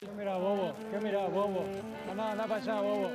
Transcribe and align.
¿Qué 0.00 0.06
mira, 0.16 0.36
bobo? 0.36 0.74
¿Qué 0.92 1.00
mira, 1.00 1.26
bobo? 1.26 1.64
Anda, 2.08 2.30
anda 2.30 2.46
para 2.46 2.62
allá, 2.62 2.80
bobo. 2.80 3.10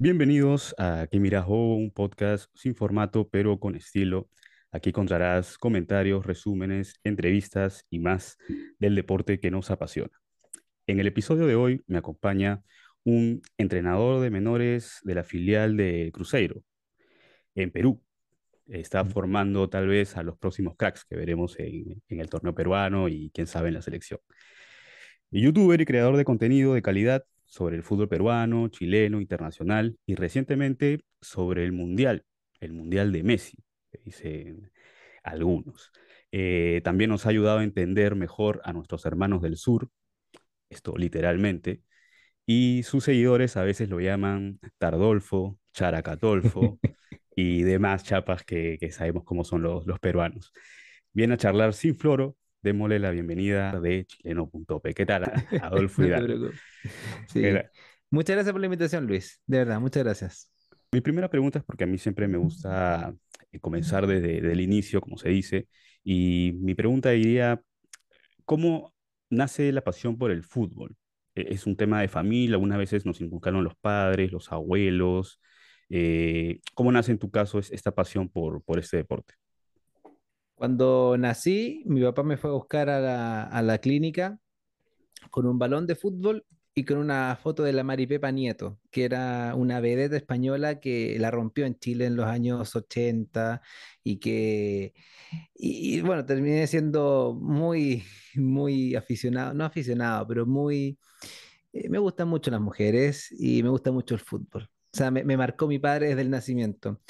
Bienvenidos 0.00 0.74
a 0.78 1.06
Que 1.08 1.20
Miras 1.20 1.46
Bobo, 1.46 1.76
un 1.76 1.92
podcast 1.92 2.50
sin 2.54 2.74
formato 2.74 3.28
pero 3.28 3.60
con 3.60 3.76
estilo. 3.76 4.28
Aquí 4.70 4.90
encontrarás 4.90 5.56
comentarios, 5.56 6.26
resúmenes, 6.26 7.00
entrevistas 7.02 7.86
y 7.88 7.98
más 8.00 8.36
del 8.78 8.94
deporte 8.94 9.40
que 9.40 9.50
nos 9.50 9.70
apasiona. 9.70 10.12
En 10.86 11.00
el 11.00 11.06
episodio 11.06 11.46
de 11.46 11.54
hoy 11.54 11.82
me 11.86 11.98
acompaña 11.98 12.62
un 13.04 13.40
entrenador 13.56 14.20
de 14.20 14.30
menores 14.30 15.00
de 15.04 15.14
la 15.14 15.24
filial 15.24 15.76
de 15.76 16.10
Cruzeiro 16.12 16.62
en 17.54 17.70
Perú. 17.70 18.02
Está 18.66 19.04
formando 19.06 19.70
tal 19.70 19.88
vez 19.88 20.16
a 20.18 20.22
los 20.22 20.36
próximos 20.38 20.76
cracks 20.76 21.04
que 21.04 21.16
veremos 21.16 21.58
en, 21.58 22.02
en 22.08 22.20
el 22.20 22.28
torneo 22.28 22.54
peruano 22.54 23.08
y 23.08 23.30
quién 23.32 23.46
sabe 23.46 23.68
en 23.68 23.74
la 23.74 23.82
selección. 23.82 24.20
Youtuber 25.30 25.80
y 25.80 25.86
creador 25.86 26.16
de 26.18 26.24
contenido 26.24 26.74
de 26.74 26.82
calidad 26.82 27.24
sobre 27.46 27.76
el 27.76 27.82
fútbol 27.82 28.08
peruano, 28.08 28.68
chileno, 28.68 29.20
internacional 29.20 29.98
y 30.04 30.14
recientemente 30.14 31.00
sobre 31.22 31.64
el 31.64 31.72
Mundial, 31.72 32.24
el 32.60 32.74
Mundial 32.74 33.12
de 33.12 33.22
Messi, 33.22 33.56
dicen 34.04 34.70
algunos. 35.22 35.92
Eh, 36.32 36.80
también 36.84 37.10
nos 37.10 37.26
ha 37.26 37.30
ayudado 37.30 37.58
a 37.58 37.64
entender 37.64 38.14
mejor 38.14 38.60
a 38.64 38.72
nuestros 38.72 39.06
hermanos 39.06 39.42
del 39.42 39.56
sur, 39.56 39.90
esto 40.70 40.94
literalmente, 40.96 41.82
y 42.46 42.82
sus 42.84 43.04
seguidores 43.04 43.56
a 43.56 43.62
veces 43.62 43.90
lo 43.90 44.00
llaman 44.00 44.60
Tardolfo, 44.78 45.58
Characatolfo 45.72 46.78
y 47.36 47.62
demás 47.62 48.04
chapas 48.04 48.44
que, 48.44 48.78
que 48.80 48.90
sabemos 48.92 49.24
cómo 49.24 49.44
son 49.44 49.62
los, 49.62 49.86
los 49.86 50.00
peruanos. 50.00 50.52
Viene 51.12 51.34
a 51.34 51.38
charlar 51.38 51.74
sin 51.74 51.94
floro 51.94 52.36
démosle 52.62 52.98
la 52.98 53.10
bienvenida 53.10 53.78
de 53.80 54.04
chileno.p. 54.06 54.94
¿Qué 54.94 55.06
tal, 55.06 55.24
Adolfo 55.62 56.02
No. 56.02 56.50
Sí. 57.28 57.42
Muchas 58.10 58.36
gracias 58.36 58.52
por 58.52 58.60
la 58.60 58.66
invitación, 58.66 59.06
Luis. 59.06 59.40
De 59.46 59.58
verdad, 59.58 59.80
muchas 59.80 60.02
gracias. 60.02 60.50
Mi 60.90 61.00
primera 61.02 61.28
pregunta 61.28 61.58
es 61.58 61.64
porque 61.64 61.84
a 61.84 61.86
mí 61.86 61.98
siempre 61.98 62.28
me 62.28 62.38
gusta 62.38 63.14
eh, 63.52 63.60
comenzar 63.60 64.06
desde, 64.06 64.38
el 64.38 64.60
inicio, 64.60 65.00
como 65.02 65.18
se 65.18 65.28
dice, 65.28 65.68
y 66.02 66.52
mi 66.60 66.74
pregunta 66.74 67.10
diría, 67.10 67.60
¿cómo 68.46 68.94
nace 69.30 69.70
la 69.72 69.84
pasión 69.84 70.16
por 70.16 70.30
el 70.30 70.44
fútbol? 70.44 70.96
E- 71.34 71.52
¿Es 71.54 71.66
un 71.66 71.76
tema 71.76 72.00
de 72.00 72.08
familia? 72.08 72.56
Algunas 72.56 72.78
veces 72.78 73.04
nos 73.04 73.20
inculcaron 73.20 73.64
los 73.64 73.76
padres, 73.76 74.32
los 74.32 74.50
abuelos. 74.52 75.40
eh, 75.90 76.60
¿cómo 76.74 76.92
nace 76.92 77.12
en 77.12 77.18
tu 77.18 77.30
caso 77.30 77.58
es- 77.58 77.70
esta 77.72 77.92
pasión 77.94 78.28
por, 78.28 78.62
este 78.78 78.98
deporte? 78.98 79.34
Cuando 80.54 81.16
nací, 81.18 81.82
mi 81.86 82.02
papá 82.02 82.22
me 82.22 82.36
fue 82.36 82.50
a 82.50 82.54
buscar 82.54 82.90
a 82.90 83.62
la 83.62 83.78
clínica 83.78 84.38
con 85.30 85.46
un 85.46 85.58
balón 85.58 85.86
de 85.86 85.94
fútbol 85.96 86.44
y 86.78 86.84
con 86.84 86.98
una 86.98 87.36
foto 87.42 87.64
de 87.64 87.72
la 87.72 87.82
Maripepa 87.82 88.30
Nieto, 88.30 88.78
que 88.92 89.04
era 89.04 89.54
una 89.56 89.80
vedette 89.80 90.14
española 90.14 90.78
que 90.78 91.18
la 91.18 91.30
rompió 91.30 91.66
en 91.66 91.76
Chile 91.78 92.06
en 92.06 92.14
los 92.16 92.26
años 92.26 92.76
80 92.76 93.60
y 94.04 94.18
que, 94.20 94.94
y, 95.54 95.98
y, 95.98 96.00
bueno, 96.02 96.24
terminé 96.24 96.66
siendo 96.68 97.36
muy, 97.40 98.04
muy 98.36 98.94
aficionado, 98.94 99.54
no 99.54 99.64
aficionado, 99.64 100.26
pero 100.28 100.46
muy, 100.46 100.98
eh, 101.72 101.88
me 101.88 101.98
gustan 101.98 102.28
mucho 102.28 102.50
las 102.52 102.60
mujeres 102.60 103.28
y 103.32 103.62
me 103.64 103.70
gusta 103.70 103.90
mucho 103.90 104.14
el 104.14 104.20
fútbol. 104.20 104.68
O 104.92 104.96
sea, 104.96 105.10
me, 105.10 105.24
me 105.24 105.36
marcó 105.36 105.66
mi 105.66 105.78
padre 105.80 106.08
desde 106.08 106.22
el 106.22 106.30
nacimiento. 106.30 107.00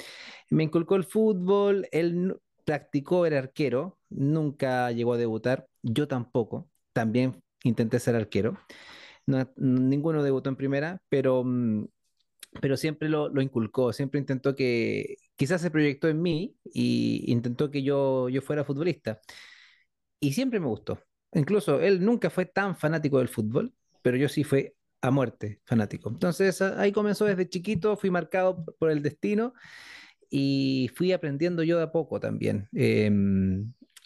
Me 0.49 0.63
inculcó 0.63 0.95
el 0.95 1.03
fútbol, 1.05 1.87
él 1.91 2.35
practicó, 2.65 3.25
era 3.27 3.37
arquero, 3.39 3.99
nunca 4.09 4.91
llegó 4.91 5.13
a 5.13 5.17
debutar, 5.17 5.67
yo 5.83 6.07
tampoco, 6.07 6.69
también 6.93 7.43
intenté 7.63 7.99
ser 7.99 8.15
arquero. 8.15 8.57
No- 9.29 9.47
ninguno 9.57 10.23
debutó 10.23 10.49
en 10.49 10.55
primera, 10.55 11.01
pero, 11.09 11.43
mm, 11.43 11.85
pero 12.61 12.77
siempre 12.77 13.09
lo, 13.09 13.29
lo 13.29 13.41
inculcó, 13.41 13.93
siempre 13.93 14.19
intentó 14.19 14.55
que, 14.55 15.17
quizás 15.35 15.61
se 15.61 15.71
proyectó 15.71 16.07
en 16.09 16.21
mí 16.21 16.55
y 16.65 17.31
intentó 17.31 17.69
que 17.71 17.83
yo, 17.83 18.29
yo 18.29 18.41
fuera 18.41 18.63
futbolista. 18.63 19.21
Y 20.19 20.33
siempre 20.33 20.59
me 20.59 20.67
gustó. 20.67 20.99
Incluso 21.33 21.79
él 21.79 22.03
nunca 22.03 22.29
fue 22.29 22.45
tan 22.45 22.75
fanático 22.75 23.19
del 23.19 23.29
fútbol, 23.29 23.73
pero 24.01 24.17
yo 24.17 24.27
sí 24.27 24.43
fui 24.43 24.73
a 25.01 25.11
muerte 25.11 25.61
fanático. 25.65 26.09
Entonces 26.09 26.61
a- 26.61 26.79
ahí 26.81 26.91
comenzó 26.91 27.25
desde 27.25 27.47
chiquito, 27.47 27.95
fui 27.97 28.09
marcado 28.09 28.65
por 28.79 28.91
el 28.91 29.01
destino 29.03 29.53
y 30.29 30.89
fui 30.95 31.11
aprendiendo 31.13 31.63
yo 31.63 31.77
de 31.77 31.83
a 31.83 31.91
poco 31.91 32.19
también. 32.19 32.67
Eh, 32.75 33.11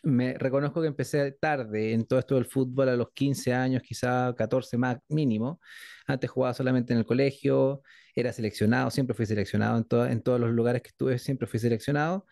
me 0.03 0.33
reconozco 0.35 0.81
que 0.81 0.87
empecé 0.87 1.31
tarde 1.33 1.93
en 1.93 2.05
todo 2.05 2.19
esto 2.19 2.35
del 2.35 2.45
fútbol 2.45 2.89
a 2.89 2.95
los 2.95 3.11
15 3.13 3.53
años, 3.53 3.81
quizá 3.83 4.33
14 4.37 4.77
más 4.77 4.97
mínimo. 5.09 5.59
Antes 6.07 6.29
jugaba 6.29 6.53
solamente 6.53 6.93
en 6.93 6.99
el 6.99 7.05
colegio, 7.05 7.81
era 8.15 8.33
seleccionado, 8.33 8.91
siempre 8.91 9.15
fui 9.15 9.25
seleccionado 9.25 9.77
en, 9.77 9.85
to- 9.85 10.05
en 10.05 10.21
todos 10.21 10.39
los 10.39 10.51
lugares 10.51 10.81
que 10.81 10.89
estuve, 10.89 11.17
siempre 11.19 11.47
fui 11.47 11.59
seleccionado, 11.59 12.25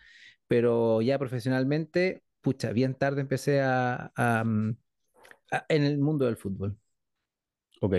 pero 0.47 1.01
ya 1.01 1.19
profesionalmente, 1.19 2.23
pucha, 2.41 2.71
bien 2.73 2.95
tarde 2.95 3.21
empecé 3.21 3.61
a, 3.61 4.11
a, 4.15 4.43
mm, 4.43 4.77
a- 5.51 5.65
en 5.69 5.83
el 5.83 5.97
mundo 5.99 6.25
del 6.25 6.37
fútbol. 6.37 6.77
Ok. 7.81 7.93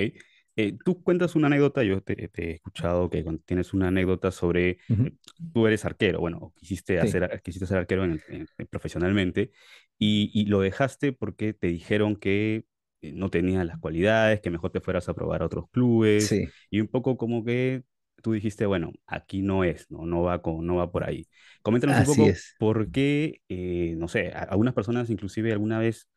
Eh, 0.57 0.77
tú 0.85 1.03
cuentas 1.03 1.35
una 1.35 1.47
anécdota, 1.47 1.83
yo 1.83 2.03
te, 2.03 2.29
te 2.29 2.51
he 2.51 2.55
escuchado 2.55 3.09
que 3.11 3.25
tienes 3.47 3.73
una 3.73 3.89
anécdota 3.89 4.31
sobre, 4.31 4.71
Ujú, 4.89 5.13
eh, 5.27 5.35
tú 5.53 5.67
eres 5.67 5.85
arquero, 5.87 6.21
bueno, 6.21 6.53
quisiste 6.57 7.01
Sí. 7.01 7.17
hacer, 7.17 7.41
quisiste 7.43 7.67
ser 7.67 7.79
arquero 7.79 8.05
en- 8.05 8.23
en- 8.29 8.49
en- 8.59 8.67
profesionalmente 8.67 9.51
y, 9.99 10.31
y 10.35 10.47
lo 10.47 10.61
dejaste 10.61 11.13
porque 11.13 11.55
te 11.55 11.69
dijeron 11.69 12.17
que 12.17 12.67
eh, 13.03 13.13
no 13.15 13.31
tenías 13.31 13.65
las 13.67 13.79
cualidades, 13.79 14.41
que 14.41 14.51
mejor 14.51 14.71
te 14.71 14.81
fueras 14.81 15.09
a 15.09 15.15
probar 15.15 15.43
a 15.43 15.47
otros 15.47 15.69
clubes 15.71 16.37
Sí, 16.37 16.55
y 16.71 16.81
un 16.81 16.89
poco 16.89 17.17
como 17.17 17.45
que 17.45 17.85
tú 18.23 18.33
dijiste, 18.33 18.67
bueno, 18.67 18.93
aquí 19.07 19.43
no 19.43 19.65
es, 19.65 19.91
no, 19.91 20.05
no 20.07 20.23
va 20.23 20.43
con, 20.43 20.67
no 20.67 20.77
va 20.77 20.91
por 20.93 21.05
ahí. 21.05 21.29
Coméntanos 21.63 21.97
un 21.99 22.05
así 22.05 22.05
poco 22.05 22.31
es. 22.31 22.57
por 22.59 22.91
qué, 22.91 23.41
eh, 23.49 23.95
no 23.97 24.07
sé, 24.09 24.29
a- 24.33 24.43
algunas 24.45 24.75
personas 24.75 25.09
inclusive 25.11 25.53
alguna 25.53 25.79
vez 25.79 26.09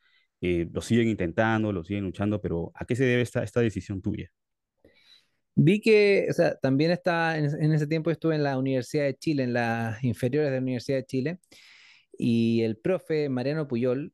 eh, 0.42 0.68
lo 0.72 0.82
siguen 0.82 1.08
intentando, 1.10 1.72
lo 1.72 1.84
siguen 1.84 2.04
luchando, 2.04 2.42
pero 2.42 2.72
¿a 2.76 2.86
qué 2.86 2.96
se 2.96 3.06
debe 3.06 3.22
esta, 3.22 3.44
esta 3.44 3.62
decisión 3.62 4.02
tuya? 4.02 4.30
Vi 5.56 5.80
que, 5.80 6.28
o 6.30 6.34
sea, 6.34 6.56
también 6.58 6.92
estaba, 6.92 7.38
en, 7.38 7.46
en 7.46 7.72
ese 7.72 7.88
tiempo 7.88 8.12
estuve 8.12 8.36
en 8.36 8.44
la 8.44 8.58
Universidad 8.58 9.06
de 9.06 9.16
Chile, 9.16 9.44
en 9.44 9.54
las 9.54 10.04
inferiores 10.04 10.50
de 10.50 10.58
la 10.58 10.62
Universidad 10.62 10.98
de 10.98 11.06
Chile, 11.06 11.40
y 12.18 12.62
el 12.62 12.78
profe 12.78 13.30
Mariano 13.30 13.68
Puyol 13.68 14.14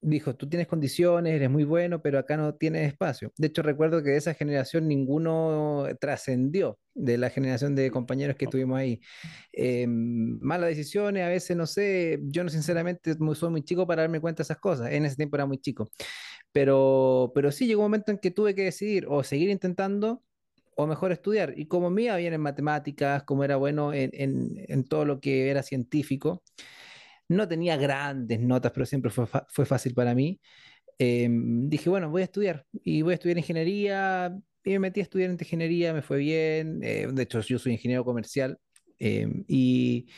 dijo, 0.00 0.36
tú 0.36 0.48
tienes 0.48 0.68
condiciones, 0.68 1.34
eres 1.34 1.50
muy 1.50 1.64
bueno, 1.64 2.00
pero 2.00 2.18
acá 2.18 2.36
no 2.36 2.54
tienes 2.54 2.86
espacio. 2.86 3.32
De 3.36 3.48
hecho, 3.48 3.62
recuerdo 3.62 4.02
que 4.02 4.10
de 4.10 4.16
esa 4.16 4.34
generación 4.34 4.86
ninguno 4.86 5.86
trascendió 6.00 6.78
de 6.94 7.18
la 7.18 7.30
generación 7.30 7.74
de 7.74 7.90
compañeros 7.90 8.36
que 8.36 8.46
tuvimos 8.46 8.78
ahí. 8.78 9.00
Eh, 9.52 9.86
malas 9.88 10.68
decisiones, 10.68 11.24
a 11.24 11.28
veces, 11.28 11.56
no 11.56 11.66
sé, 11.66 12.20
yo 12.24 12.44
no 12.44 12.50
sinceramente 12.50 13.14
soy 13.34 13.50
muy 13.50 13.62
chico 13.62 13.86
para 13.86 14.02
darme 14.02 14.20
cuenta 14.20 14.38
de 14.38 14.44
esas 14.44 14.58
cosas, 14.58 14.90
en 14.92 15.04
ese 15.04 15.16
tiempo 15.16 15.36
era 15.36 15.46
muy 15.46 15.58
chico, 15.58 15.90
pero, 16.52 17.32
pero 17.34 17.50
sí 17.52 17.66
llegó 17.66 17.80
un 17.82 17.86
momento 17.86 18.12
en 18.12 18.18
que 18.18 18.30
tuve 18.30 18.54
que 18.54 18.64
decidir 18.64 19.06
o 19.08 19.22
seguir 19.24 19.50
intentando 19.50 20.22
o 20.76 20.86
mejor 20.86 21.10
estudiar. 21.10 21.54
Y 21.56 21.66
como 21.66 21.90
me 21.90 22.02
iba 22.02 22.16
bien 22.16 22.34
en 22.34 22.40
matemáticas, 22.40 23.24
como 23.24 23.42
era 23.42 23.56
bueno 23.56 23.92
en, 23.92 24.10
en, 24.12 24.64
en 24.68 24.84
todo 24.84 25.04
lo 25.04 25.20
que 25.20 25.50
era 25.50 25.64
científico, 25.64 26.44
no 27.28 27.48
tenía 27.48 27.76
grandes 27.76 28.40
notas, 28.40 28.72
pero 28.72 28.86
siempre 28.86 29.10
fue, 29.10 29.26
fue 29.48 29.66
fácil 29.66 29.94
para 29.94 30.14
mí. 30.14 30.40
Eh, 30.98 31.28
dije, 31.30 31.90
bueno, 31.90 32.10
voy 32.10 32.22
a 32.22 32.24
estudiar 32.26 32.66
y 32.84 33.02
voy 33.02 33.12
a 33.12 33.14
estudiar 33.16 33.38
ingeniería. 33.38 34.36
Y 34.64 34.70
me 34.72 34.80
metí 34.80 35.00
a 35.00 35.04
estudiar 35.04 35.30
ingeniería, 35.30 35.94
me 35.94 36.02
fue 36.02 36.18
bien. 36.18 36.80
eh, 36.82 37.08
de 37.12 37.22
hecho, 37.22 37.40
yo 37.40 37.58
soy 37.58 37.72
ingeniero 37.72 38.04
comercial. 38.04 38.58
eh, 38.98 39.28
y, 39.48 40.08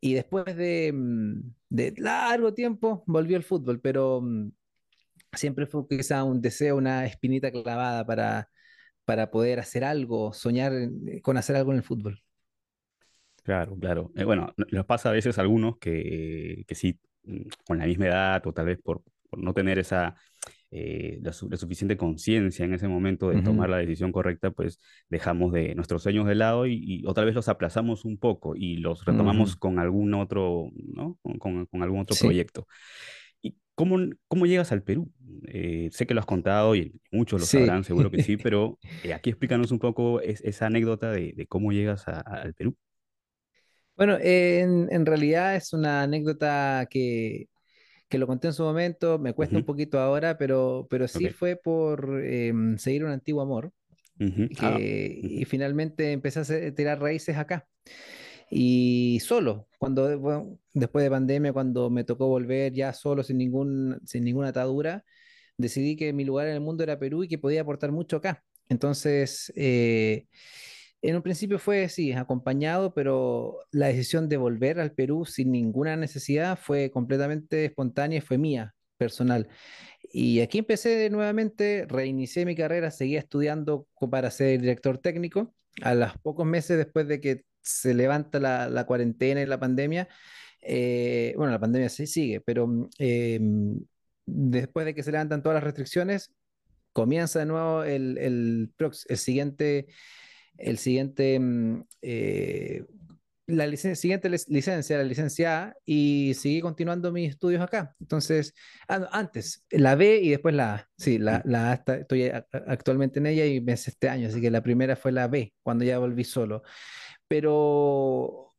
y 0.00 0.14
después 0.14 0.56
de, 0.56 0.92
mm, 0.94 1.40
de 1.70 1.94
largo 1.98 2.54
tiempo 2.54 3.04
volvió 3.06 3.36
el 3.36 3.44
fútbol, 3.44 3.80
pero 3.80 4.20
mm, 4.22 4.50
siempre 5.34 5.66
fue 5.66 5.86
quizá 5.88 6.24
un 6.24 6.40
deseo, 6.40 6.76
una 6.76 7.06
espinita 7.06 7.50
clavada 7.52 8.04
para, 8.06 8.48
para 9.04 9.30
poder 9.30 9.60
hacer 9.60 9.84
algo, 9.84 10.32
soñar 10.34 10.72
eh, 10.74 11.22
con 11.22 11.36
hacer 11.38 11.56
algo 11.56 11.72
en 11.72 11.78
el 11.78 11.84
fútbol. 11.84 12.22
Claro, 13.42 13.76
claro. 13.76 14.10
Eh, 14.14 14.24
bueno, 14.24 14.52
no- 14.56 14.66
nos 14.70 14.86
pasa 14.86 15.10
a 15.10 15.12
veces 15.12 15.38
a 15.38 15.42
algunos 15.42 15.78
que, 15.78 16.64
que 16.66 16.74
sí, 16.74 16.98
mm, 17.24 17.42
con 17.66 17.78
la 17.78 17.86
misma 17.86 18.06
edad 18.06 18.46
o 18.46 18.52
tal 18.52 18.66
vez 18.66 18.78
por, 18.82 19.02
por 19.28 19.42
no 19.42 19.54
tener 19.54 19.78
esa, 19.78 20.16
eh, 20.72 21.18
la, 21.22 21.32
suficiente 21.32 21.96
conciencia 21.96 22.64
en 22.64 22.74
ese 22.74 22.86
momento 22.86 23.30
de 23.30 23.42
tomar 23.42 23.68
la 23.68 23.78
decisión 23.78 24.12
correcta, 24.12 24.52
pues 24.52 24.78
dejamos 25.08 25.52
de 25.52 25.74
nuestros 25.74 26.04
sueños 26.04 26.28
de 26.28 26.36
lado 26.36 26.64
y, 26.64 27.02
otra 27.06 27.24
vez 27.24 27.34
los 27.34 27.48
aplazamos 27.48 28.04
un 28.04 28.18
poco 28.18 28.54
y 28.54 28.76
los 28.76 29.04
retomamos 29.04 29.56
con 29.56 29.80
algún 29.80 30.14
otro, 30.14 30.70
¿no? 30.74 31.18
Con, 31.22 31.66
con, 31.66 31.82
algún 31.82 32.00
otro 32.00 32.16
proyecto. 32.20 32.68
¿Y 33.42 33.56
cómo, 33.74 33.98
cómo 34.28 34.46
llegas 34.46 34.70
al 34.70 34.84
Perú? 34.84 35.10
Eh, 35.48 35.88
sé 35.90 36.06
que 36.06 36.14
lo 36.14 36.20
has 36.20 36.26
contado 36.26 36.76
y 36.76 37.00
muchos 37.10 37.40
lo 37.40 37.46
sabrán, 37.46 37.82
seguro 37.82 38.08
que 38.08 38.22
sí, 38.22 38.36
pero 38.42 38.78
aquí 39.12 39.30
explícanos 39.30 39.72
un 39.72 39.80
poco 39.80 40.20
esa 40.20 40.66
anécdota 40.66 41.10
de, 41.10 41.32
de 41.34 41.46
cómo 41.48 41.72
llegas 41.72 42.06
al 42.06 42.54
Perú. 42.54 42.76
Bueno, 44.00 44.16
en, 44.18 45.04
realidad 45.04 45.56
es 45.56 45.74
una 45.74 46.00
anécdota 46.00 46.88
que, 46.88 47.50
lo 48.12 48.26
conté 48.26 48.46
en 48.46 48.54
su 48.54 48.62
momento, 48.62 49.18
me 49.18 49.34
cuesta 49.34 49.58
un 49.58 49.64
poquito 49.66 50.00
ahora, 50.00 50.38
pero, 50.38 50.86
pero 50.88 51.06
sí 51.06 51.28
fue 51.28 51.56
por 51.56 52.24
em, 52.24 52.78
seguir 52.78 53.04
un 53.04 53.10
antiguo 53.10 53.42
amor. 53.42 53.74
Ah, 54.60 54.78
y 54.80 55.44
finalmente 55.44 56.12
empecé 56.12 56.40
a 56.40 56.74
tirar 56.74 56.98
raíces 56.98 57.36
acá. 57.36 57.68
Y 58.50 59.18
solo, 59.20 59.68
cuando 59.78 60.58
después 60.72 61.02
de 61.02 61.10
pandemia, 61.10 61.52
cuando 61.52 61.90
me 61.90 62.02
tocó 62.02 62.26
volver 62.26 62.72
ya 62.72 62.94
solo, 62.94 63.22
sin, 63.22 63.36
ningún, 63.36 64.00
sin 64.06 64.24
ninguna 64.24 64.48
atadura, 64.48 65.04
decidí 65.58 65.94
que 65.96 66.14
mi 66.14 66.24
lugar 66.24 66.46
en 66.46 66.54
el 66.54 66.60
mundo 66.62 66.84
era 66.84 66.98
Perú 66.98 67.24
y 67.24 67.28
que 67.28 67.36
podía 67.36 67.60
aportar 67.60 67.92
mucho 67.92 68.16
acá. 68.16 68.42
Entonces, 68.70 69.52
eh, 69.56 70.26
en 71.02 71.16
un 71.16 71.22
principio 71.22 71.58
fue, 71.58 71.88
sí, 71.88 72.12
acompañado, 72.12 72.92
pero 72.92 73.58
la 73.70 73.86
decisión 73.86 74.28
de 74.28 74.36
volver 74.36 74.80
al 74.80 74.92
Perú 74.92 75.24
sin 75.24 75.50
ninguna 75.50 75.96
necesidad 75.96 76.58
fue 76.58 76.90
completamente 76.90 77.64
espontánea 77.64 78.18
y 78.18 78.20
fue 78.20 78.36
mía, 78.36 78.74
personal. 78.98 79.48
Y 80.12 80.40
aquí 80.40 80.58
empecé 80.58 81.08
nuevamente, 81.10 81.86
reinicié 81.88 82.44
mi 82.44 82.54
carrera, 82.54 82.90
seguía 82.90 83.18
estudiando 83.20 83.86
para 84.10 84.30
ser 84.30 84.60
director 84.60 84.98
técnico. 84.98 85.54
A 85.82 85.94
los 85.94 86.18
pocos 86.18 86.44
meses 86.46 86.76
después 86.76 87.08
de 87.08 87.20
que 87.20 87.44
se 87.62 87.94
levanta 87.94 88.38
la, 88.38 88.84
cuarentena 88.86 89.40
y 89.40 89.46
la 89.46 89.58
pandemia, 89.58 90.08
eh, 90.60 91.32
bueno, 91.36 91.52
la 91.52 91.60
pandemia 91.60 91.88
sí 91.88 92.06
sigue, 92.06 92.40
pero 92.40 92.88
em, 92.98 93.80
después 94.26 94.84
de 94.84 94.94
que 94.94 95.02
se 95.02 95.12
levantan 95.12 95.42
todas 95.42 95.54
las 95.54 95.64
restricciones, 95.64 96.32
comienza 96.92 97.38
de 97.38 97.46
nuevo 97.46 97.84
el, 97.84 98.18
el 98.18 99.16
siguiente 99.16 99.86
el 100.58 100.78
siguiente, 100.78 101.38
mm, 101.38 101.84
eh, 102.02 102.84
la 103.46 103.76
siguiente 103.76 104.30
licencia, 104.48 104.96
la 104.96 105.04
licencia 105.04 105.64
A, 105.64 105.74
y 105.84 106.34
seguí 106.34 106.60
continuando 106.60 107.10
mis 107.12 107.30
estudios 107.30 107.62
acá. 107.62 107.94
Entonces, 108.00 108.54
ah, 108.88 109.08
antes, 109.12 109.64
la 109.70 109.96
B 109.96 110.20
y 110.22 110.30
después 110.30 110.54
la 110.54 110.74
A. 110.74 110.88
Sí, 110.96 111.18
la, 111.18 111.42
la 111.44 111.72
A 111.72 111.74
estoy 111.94 112.30
actualmente 112.66 113.18
en 113.18 113.26
ella 113.26 113.46
y 113.46 113.60
me 113.60 113.72
hace 113.72 113.90
este 113.90 114.08
año, 114.08 114.28
así 114.28 114.40
que 114.40 114.50
la 114.50 114.62
primera 114.62 114.96
fue 114.96 115.12
la 115.12 115.26
B, 115.28 115.52
cuando 115.62 115.84
ya 115.84 115.98
volví 115.98 116.24
solo. 116.24 116.62
Pero, 117.28 118.54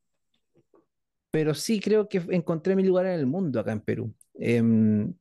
pero 1.30 1.54
sí 1.54 1.80
creo 1.80 2.08
que 2.08 2.22
encontré 2.30 2.76
mi 2.76 2.82
lugar 2.84 3.06
en 3.06 3.12
el 3.12 3.26
mundo 3.26 3.60
acá 3.60 3.72
en 3.72 3.80
Perú. 3.80 4.14
Em, 4.34 5.14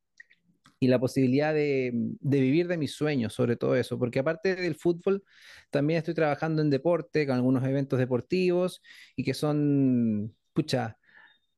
y 0.82 0.88
la 0.88 1.00
posibilidad 1.00 1.54
de, 1.54 1.92
vivir 2.22 2.68
de 2.68 2.76
mis 2.78 2.94
sueños, 2.94 3.34
sobre 3.36 3.56
todo 3.56 3.76
eso, 3.76 4.00
porque 4.00 4.20
aparte 4.20 4.56
del 4.56 4.76
fútbol, 4.76 5.24
también 5.70 6.00
estoy 6.00 6.16
trabajando 6.16 6.64
en 6.64 6.72
deporte, 6.72 7.28
con 7.28 7.36
algunos 7.36 7.64
eventos 7.66 8.00
deportivos 8.00 8.82
y 9.16 9.24
que 9.24 9.36
son, 9.36 10.36
pucha, 10.54 10.98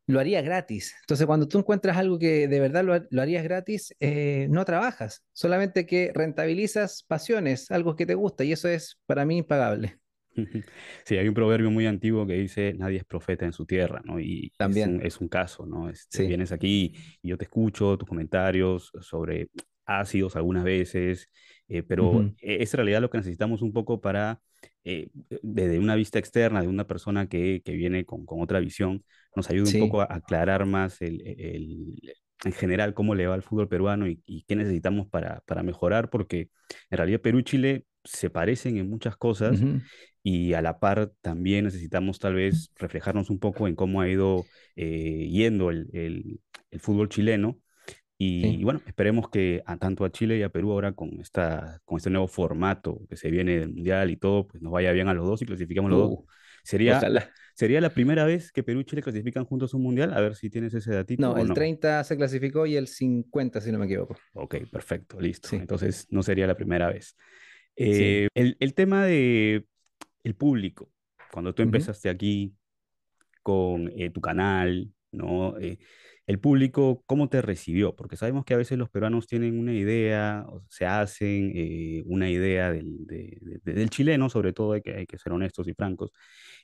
lo 0.07 0.19
haría 0.19 0.41
gratis. 0.41 0.93
Entonces, 1.01 1.25
cuando 1.25 1.47
tú 1.47 1.59
encuentras 1.59 1.97
algo 1.97 2.19
que 2.19 2.49
de 2.49 2.59
verdad 2.59 2.83
lo, 2.83 3.21
harías 3.21 3.45
gratis, 3.45 3.95
eh, 4.01 4.47
no 4.49 4.65
trabajas, 4.65 5.23
solamente 5.31 5.85
que 5.85 6.11
rentabilizas 6.13 7.03
pasiones, 7.03 7.71
algo 7.71 7.95
que 7.95 8.05
te 8.05 8.15
gusta, 8.15 8.43
y 8.43 8.51
eso 8.51 8.67
es 8.67 8.99
para 9.05 9.25
mí 9.25 9.37
impagable. 9.37 10.02
Sí, 11.05 11.17
hay 11.17 11.27
un 11.27 11.33
proverbio 11.33 11.69
muy 11.71 11.85
antiguo 11.85 12.25
que 12.25 12.33
dice, 12.33 12.73
nadie 12.73 12.97
es 12.97 13.05
profeta 13.05 13.45
en 13.45 13.53
su 13.53 13.65
tierra, 13.65 14.01
¿no? 14.05 14.19
Y 14.19 14.51
También. 14.57 15.01
Es, 15.03 15.19
un, 15.19 15.27
caso, 15.27 15.65
¿no? 15.65 15.89
Este, 15.89 16.27
Vienes 16.27 16.51
aquí 16.51 16.93
y 17.21 17.29
yo 17.29 17.37
te 17.37 17.45
escucho 17.45 17.97
tus 17.97 18.07
comentarios 18.07 18.91
sobre 19.01 19.49
ácidos 19.85 20.35
algunas 20.35 20.63
veces, 20.63 21.29
eh, 21.67 21.83
pero 21.83 22.21
e, 22.39 22.63
es 22.63 22.73
en 22.73 22.77
realidad 22.77 23.01
lo 23.01 23.09
que 23.09 23.17
necesitamos 23.17 23.61
un 23.61 23.73
poco 23.73 23.99
para, 24.01 24.39
eh, 24.83 25.09
desde 25.41 25.79
una 25.79 25.95
vista 25.95 26.19
externa, 26.19 26.61
de 26.61 26.67
una 26.67 26.87
persona 26.87 27.27
que, 27.27 27.61
que 27.63 27.73
viene 27.73 28.05
con, 28.05 28.25
con, 28.25 28.41
otra 28.41 28.59
visión, 28.59 29.03
nos 29.35 29.49
ayuda 29.49 29.71
un 29.73 29.79
poco 29.87 30.01
a 30.01 30.07
aclarar 30.09 30.65
más 30.65 31.01
el, 31.01 31.21
el, 31.25 32.15
en 32.45 32.51
general 32.53 32.93
cómo 32.93 33.15
le 33.15 33.27
va 33.27 33.33
al 33.33 33.43
fútbol 33.43 33.67
peruano 33.67 34.07
y, 34.07 34.21
y 34.25 34.43
qué 34.43 34.55
necesitamos 34.55 35.07
para, 35.07 35.41
para, 35.45 35.63
mejorar, 35.63 36.09
porque 36.09 36.49
en 36.89 36.97
realidad 36.97 37.21
Perú 37.21 37.39
y 37.39 37.43
Chile 37.43 37.85
se 38.03 38.29
parecen 38.29 38.77
en 38.77 38.89
muchas 38.89 39.15
cosas 39.15 39.59
y 40.23 40.53
a 40.53 40.61
la 40.61 40.79
par 40.79 41.11
también 41.21 41.65
necesitamos 41.65 42.17
tal 42.17 42.35
vez 42.35 42.71
reflejarnos 42.77 43.29
un 43.29 43.39
poco 43.39 43.67
en 43.67 43.75
cómo 43.75 43.99
ha 43.99 44.07
ido 44.07 44.45
eh, 44.77 45.27
yendo 45.29 45.69
el, 45.69 45.89
el, 45.91 46.79
fútbol 46.79 47.09
chileno. 47.09 47.59
Y, 48.17 48.63
bueno, 48.63 48.81
esperemos 48.87 49.29
que 49.29 49.61
a, 49.65 49.75
tanto 49.75 50.05
a 50.05 50.11
Chile 50.11 50.37
y 50.37 50.43
a 50.43 50.49
Perú 50.49 50.71
ahora 50.71 50.93
con, 50.93 51.19
esta, 51.19 51.81
con 51.83 51.97
este 51.97 52.09
nuevo 52.09 52.29
formato 52.29 53.01
que 53.09 53.17
se 53.17 53.29
viene 53.29 53.59
del 53.59 53.73
Mundial 53.73 54.11
y 54.11 54.15
todo, 54.15 54.47
pues 54.47 54.63
nos 54.63 54.71
vaya 54.71 54.93
bien 54.93 55.09
a 55.09 55.13
los 55.13 55.27
dos 55.27 55.41
y 55.41 55.45
clasifiquemos 55.45 55.91
los 55.91 55.99
dos. 55.99 56.11
Uh, 56.11 56.25
sería, 56.63 57.01
sería 57.53 57.81
la 57.81 57.89
primera 57.89 58.23
vez 58.23 58.53
que 58.53 58.63
Perú 58.63 58.79
y 58.79 58.85
Chile 58.85 59.01
clasifican 59.01 59.43
juntos 59.43 59.73
un 59.73 59.81
Mundial. 59.81 60.13
A 60.13 60.21
ver 60.21 60.35
si 60.35 60.49
tienes 60.49 60.73
ese 60.73 60.93
datito. 60.93 61.21
No, 61.21 61.35
el 61.35 61.53
30 61.53 62.01
se 62.05 62.15
clasificó 62.15 62.65
y 62.65 62.77
el 62.77 62.87
50, 62.87 63.59
si 63.59 63.73
no 63.73 63.79
me 63.79 63.87
equivoco. 63.87 64.15
Ok, 64.35 64.55
perfecto, 64.71 65.19
listo. 65.19 65.49
Entonces 65.57 66.07
no 66.09 66.23
sería 66.23 66.47
la 66.47 66.55
primera 66.55 66.87
vez. 66.87 67.17
Eh, 67.75 68.29
el, 68.35 68.55
el, 68.59 68.73
tema 68.73 69.03
de 69.03 69.65
el 70.23 70.35
público, 70.35 70.89
cuando 71.31 71.53
tú 71.53 71.61
empezaste 71.61 72.09
aquí 72.09 72.53
con 73.41 73.91
eh, 73.95 74.09
tu 74.09 74.21
canal, 74.21 74.91
¿no? 75.11 75.57
Eh, 75.59 75.77
el 76.25 76.39
público, 76.39 77.03
¿cómo 77.05 77.27
te 77.27 77.41
recibió? 77.41 77.97
Porque 77.97 78.15
sabemos 78.15 78.45
que 78.45 78.53
a 78.53 78.57
veces 78.57 78.77
los 78.77 78.89
peruanos 78.89 79.27
tienen 79.27 79.59
una 79.59 79.73
idea, 79.73 80.45
o 80.47 80.63
se 80.69 80.85
hacen 80.85 81.51
eh, 81.53 82.01
una 82.05 82.29
idea 82.29 82.71
del, 82.71 83.05
del, 83.05 83.89
chileno, 83.89 84.29
sobre 84.29 84.53
todo 84.53 84.71
hay 84.71 84.81
que, 84.81 84.95
hay 84.95 85.05
que 85.05 85.17
ser 85.17 85.33
honestos 85.33 85.67
y 85.67 85.73
francos, 85.73 86.11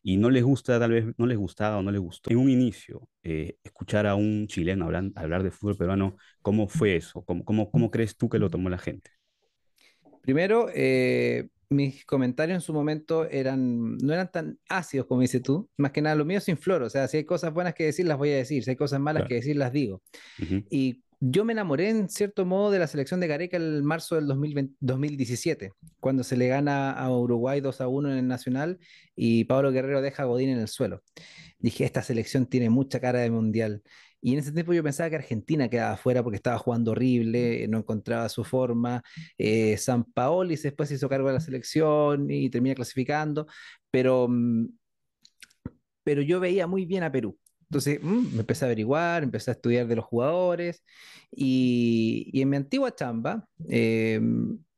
y 0.01 0.15
no 0.15 0.29
les 0.29 0.43
gusta, 0.43 0.79
tal 0.79 0.91
vez 0.91 1.05
no 1.17 1.25
les 1.25 1.37
gustaba 1.37 1.77
o 1.77 1.83
no 1.83 1.91
les 1.91 1.99
gustó. 1.99 2.31
En 2.31 2.37
un 2.37 2.49
inicio, 2.49 3.09
escuchar 3.21 4.07
a 4.07 4.15
un 4.15 4.47
chileno 4.47 4.85
hablar, 4.85 5.11
hablar 5.15 5.43
de 5.43 5.51
fútbol 5.51 5.75
peruano, 5.75 6.15
¿cómo 6.41 6.69
fue 6.69 6.95
eso? 6.95 7.23
¿Cómo, 7.23 7.43
cómo, 7.43 7.69
cómo 7.69 7.91
crees 7.91 8.15
tú 8.15 8.29
que 8.29 8.39
lo 8.39 8.49
tomó 8.49 8.69
la 8.69 8.77
gente? 8.77 9.11
Primero, 10.21 10.69
mis 11.69 12.05
comentarios 12.05 12.55
en 12.55 12.61
su 12.61 12.73
momento 12.73 13.29
eran, 13.29 13.97
no 13.97 14.13
eran 14.13 14.31
tan 14.31 14.59
ácidos 14.67 15.05
como 15.07 15.21
dices 15.21 15.41
tú, 15.41 15.69
más 15.77 15.91
que 15.91 16.01
nada 16.01 16.15
lo 16.15 16.25
mío 16.25 16.39
sin 16.39 16.57
flor, 16.57 16.81
o 16.81 16.89
sea, 16.89 17.07
si 17.07 17.17
hay 17.17 17.25
cosas 17.25 17.53
buenas 17.53 17.75
que 17.75 17.85
decir, 17.85 18.07
las 18.07 18.17
voy 18.17 18.31
a 18.31 18.37
decir, 18.37 18.63
si 18.63 18.71
hay 18.71 18.75
cosas 18.75 18.99
malas 18.99 19.27
que 19.27 19.35
decir, 19.35 19.55
las 19.55 19.71
digo. 19.71 20.01
Y 20.69 21.03
yo 21.21 21.43
me 21.43 21.53
enamoré 21.53 21.89
en 21.89 22.09
cierto 22.09 22.45
modo 22.45 22.71
de 22.71 22.79
la 22.79 22.87
selección 22.87 23.19
de 23.19 23.27
Gareca 23.27 23.57
el 23.57 23.83
marzo 23.83 24.15
del 24.15 24.27
2017, 24.79 25.73
cuando 25.99 26.23
se 26.23 26.37
le 26.37 26.47
gana 26.47 26.91
a 26.91 27.15
Uruguay 27.15 27.59
2 27.59 27.81
a 27.81 27.87
1 27.87 28.11
en 28.13 28.17
el 28.17 28.27
Nacional 28.27 28.79
y 29.15 29.43
Pablo 29.43 29.71
Guerrero 29.71 30.01
deja 30.01 30.23
a 30.23 30.25
Godín 30.27 30.49
en 30.49 30.59
el 30.59 30.69
suelo. 30.69 31.03
Dije, 31.59 31.83
esta 31.83 32.01
selección 32.01 32.45
tiene 32.45 32.69
mucha 32.69 33.01
cara 33.01 33.19
de 33.19 33.29
mundial. 33.29 33.83
Y 34.21 34.33
en 34.33 34.39
ese 34.39 34.51
tiempo 34.51 34.73
yo 34.73 34.83
pensaba 34.83 35.09
que 35.09 35.15
Argentina 35.15 35.69
quedaba 35.69 35.93
afuera 35.93 36.23
porque 36.23 36.37
estaba 36.37 36.57
jugando 36.57 36.91
horrible, 36.91 37.67
no 37.67 37.79
encontraba 37.79 38.27
su 38.29 38.43
forma. 38.43 39.01
Eh, 39.37 39.77
San 39.77 40.03
Paoli 40.03 40.55
después 40.55 40.89
se 40.89 40.95
hizo 40.95 41.09
cargo 41.09 41.27
de 41.27 41.35
la 41.35 41.39
selección 41.39 42.29
y 42.29 42.49
termina 42.49 42.75
clasificando, 42.75 43.47
pero, 43.91 44.27
mm, 44.29 44.67
pero 46.03 46.21
yo 46.21 46.39
veía 46.39 46.67
muy 46.67 46.85
bien 46.85 47.03
a 47.03 47.11
Perú. 47.11 47.37
Entonces 47.69 47.99
mm, 48.01 48.33
me 48.33 48.39
empecé 48.41 48.65
a 48.65 48.67
averiguar, 48.67 49.23
empecé 49.23 49.51
a 49.51 49.53
estudiar 49.53 49.87
de 49.87 49.95
los 49.95 50.05
jugadores 50.05 50.83
y, 51.31 52.31
en 52.33 52.49
mi 52.49 52.57
antigua 52.57 52.95
chamba 52.95 53.47
eh, 53.69 54.19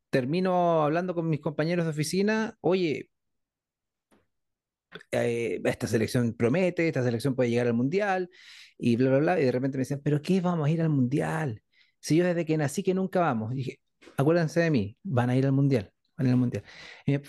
termino 0.09 0.83
hablando 0.83 1.15
con 1.15 1.29
mis 1.29 1.39
compañeros 1.39 1.85
de 1.85 1.91
oficina, 1.91 2.57
oye, 2.61 3.09
eh, 5.11 5.61
esta 5.63 5.87
selección 5.87 6.33
promete, 6.33 6.87
esta 6.87 7.03
selección 7.03 7.35
puede 7.35 7.49
llegar 7.49 7.67
al 7.67 7.73
mundial 7.73 8.29
y 8.77 8.95
bla, 8.95 9.09
bla, 9.09 9.19
bla. 9.19 9.39
Y 9.39 9.45
de 9.45 9.51
repente 9.51 9.77
me 9.77 9.81
decían, 9.83 10.01
¿pero 10.03 10.21
qué 10.21 10.41
vamos 10.41 10.67
a 10.67 10.71
ir 10.71 10.81
al 10.81 10.89
mundial? 10.89 11.61
Si 11.99 12.15
yo 12.15 12.25
desde 12.25 12.45
que 12.45 12.57
nací 12.57 12.83
que 12.83 12.93
nunca 12.93 13.19
vamos. 13.19 13.53
Y 13.53 13.57
dije, 13.57 13.79
acuérdense 14.17 14.59
de 14.61 14.71
mí, 14.71 14.97
van 15.03 15.29
a 15.29 15.35
ir 15.35 15.45
al 15.45 15.51
mundial. 15.53 15.91
Van 16.17 16.27
a 16.27 16.29
ir 16.29 16.33
al 16.33 16.39
mundial. 16.39 16.63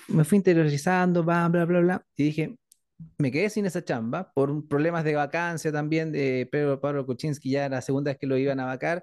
me, 0.09 0.25
fui 0.25 0.37
interiorizando, 0.39 1.23
bla, 1.25 1.49
bla, 1.49 1.65
bla, 1.65 1.81
bla. 1.81 2.07
Y 2.17 2.25
dije, 2.25 2.59
me 3.19 3.31
quedé 3.31 3.51
sin 3.51 3.67
esa 3.67 3.85
chamba 3.85 4.33
por 4.33 4.67
problemas 4.69 5.05
de 5.05 5.15
vacancia 5.15 5.73
también 5.73 6.13
de 6.13 6.49
Pedro 6.51 6.81
Pablo 6.81 7.07
Kuczynski, 7.07 7.51
ya 7.51 7.69
la 7.69 7.83
segunda 7.83 8.11
vez 8.13 8.19
que 8.19 8.27
lo 8.27 8.37
iban 8.39 8.61
a 8.61 8.65
vacar. 8.67 9.03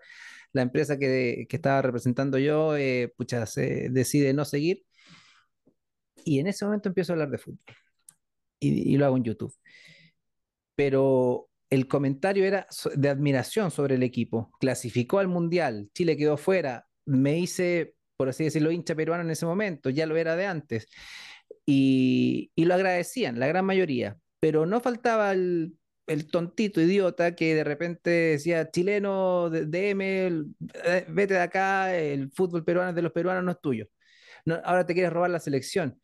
La 0.54 0.64
empresa 0.64 0.98
que, 0.98 1.46
que 1.50 1.56
estaba 1.58 1.82
representando 1.82 2.38
yo, 2.40 2.76
eh, 2.78 3.14
decide 3.92 4.34
no 4.34 4.46
seguir. 4.46 4.84
Y 6.26 6.40
en 6.40 6.48
ese 6.48 6.66
momento 6.66 6.90
empiezo 6.90 7.14
a 7.14 7.16
hablar 7.16 7.30
de 7.32 7.38
fútbol 7.38 7.60
y, 8.60 8.98
lo 8.98 9.06
hago 9.06 9.18
en 9.18 9.24
YouTube. 9.24 9.54
Pero 10.76 11.50
el 11.70 11.88
comentario 11.88 12.46
era 12.46 12.68
de 12.96 13.10
admiración 13.10 13.72
sobre 13.72 13.96
el 13.96 14.04
equipo. 14.04 14.52
Clasificó 14.60 15.20
al 15.20 15.28
Mundial, 15.28 15.90
Chile 15.94 16.18
quedó 16.18 16.38
fuera, 16.38 16.88
me 17.06 17.38
hice, 17.40 17.96
por 18.18 18.30
así 18.30 18.46
decirlo, 18.46 18.72
hincha 18.72 18.96
peruano 18.96 19.24
en 19.24 19.32
ese 19.32 19.46
momento, 19.46 19.90
ya 19.90 20.06
lo 20.06 20.18
era 20.18 20.36
de 20.36 20.46
antes. 20.46 20.88
Y, 21.66 22.52
y 22.56 22.66
lo 22.66 22.74
agradecían, 22.74 23.40
la 23.40 23.48
gran 23.48 23.66
mayoría. 23.66 24.18
Pero 24.40 24.66
no 24.66 24.80
faltaba 24.80 25.32
el, 25.34 25.78
el 26.10 26.28
tontito 26.28 26.82
idiota 26.82 27.36
que 27.36 27.56
de 27.56 27.64
repente 27.64 28.10
decía, 28.10 28.72
chileno, 28.72 29.50
DM, 29.50 30.02
eh, 30.02 31.06
vete 31.08 31.36
de 31.36 31.40
acá, 31.40 31.96
el 31.96 32.32
fútbol 32.32 32.66
peruano 32.66 32.94
de 32.94 33.02
los 33.04 33.12
peruanos 33.12 33.44
no 33.44 33.52
es 33.52 33.62
tuyo. 33.62 33.88
Ahora 34.64 34.86
te 34.86 34.94
quieres 34.94 35.14
robar 35.14 35.30
la 35.30 35.40
selección. 35.40 36.02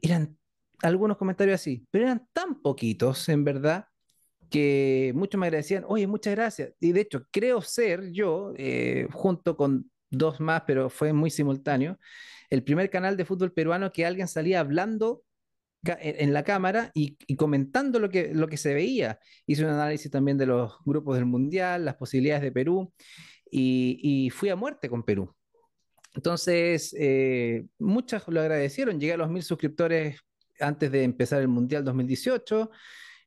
Eran 0.00 0.38
algunos 0.82 1.16
comentarios 1.16 1.60
así, 1.60 1.86
pero 1.90 2.04
eran 2.04 2.26
tan 2.32 2.60
poquitos, 2.60 3.28
en 3.28 3.44
verdad, 3.44 3.86
que 4.50 5.12
muchos 5.14 5.38
me 5.38 5.46
agradecían, 5.46 5.84
oye, 5.86 6.06
muchas 6.06 6.34
gracias. 6.34 6.72
Y 6.80 6.92
de 6.92 7.02
hecho, 7.02 7.26
creo 7.30 7.62
ser 7.62 8.10
yo, 8.10 8.52
eh, 8.56 9.06
junto 9.12 9.56
con 9.56 9.90
dos 10.10 10.40
más, 10.40 10.62
pero 10.66 10.90
fue 10.90 11.12
muy 11.12 11.30
simultáneo, 11.30 11.98
el 12.50 12.64
primer 12.64 12.90
canal 12.90 13.16
de 13.16 13.24
fútbol 13.24 13.52
peruano 13.52 13.92
que 13.92 14.04
alguien 14.04 14.26
salía 14.26 14.60
hablando 14.60 15.22
en 15.84 16.34
la 16.34 16.44
cámara 16.44 16.90
y, 16.94 17.16
comentando 17.36 17.98
lo 17.98 18.10
que, 18.10 18.34
lo 18.34 18.48
que 18.48 18.56
se 18.56 18.74
veía. 18.74 19.18
Hice 19.46 19.64
un 19.64 19.70
análisis 19.70 20.10
también 20.10 20.36
de 20.36 20.46
los 20.46 20.74
grupos 20.84 21.16
del 21.16 21.26
Mundial, 21.26 21.84
las 21.84 21.96
posibilidades 21.96 22.42
de 22.42 22.52
Perú 22.52 22.92
y, 23.50 24.30
fui 24.30 24.48
a 24.50 24.56
muerte 24.56 24.88
con 24.88 25.02
Perú. 25.02 25.34
Entonces, 26.14 26.94
eh, 26.98 27.66
muchas 27.78 28.26
lo 28.28 28.40
agradecieron. 28.40 28.98
Llegué 28.98 29.12
a 29.14 29.16
los 29.16 29.30
mil 29.30 29.42
suscriptores 29.42 30.20
antes 30.60 30.90
de 30.92 31.04
empezar 31.04 31.40
el 31.40 31.48
Mundial 31.48 31.84
2018 31.84 32.70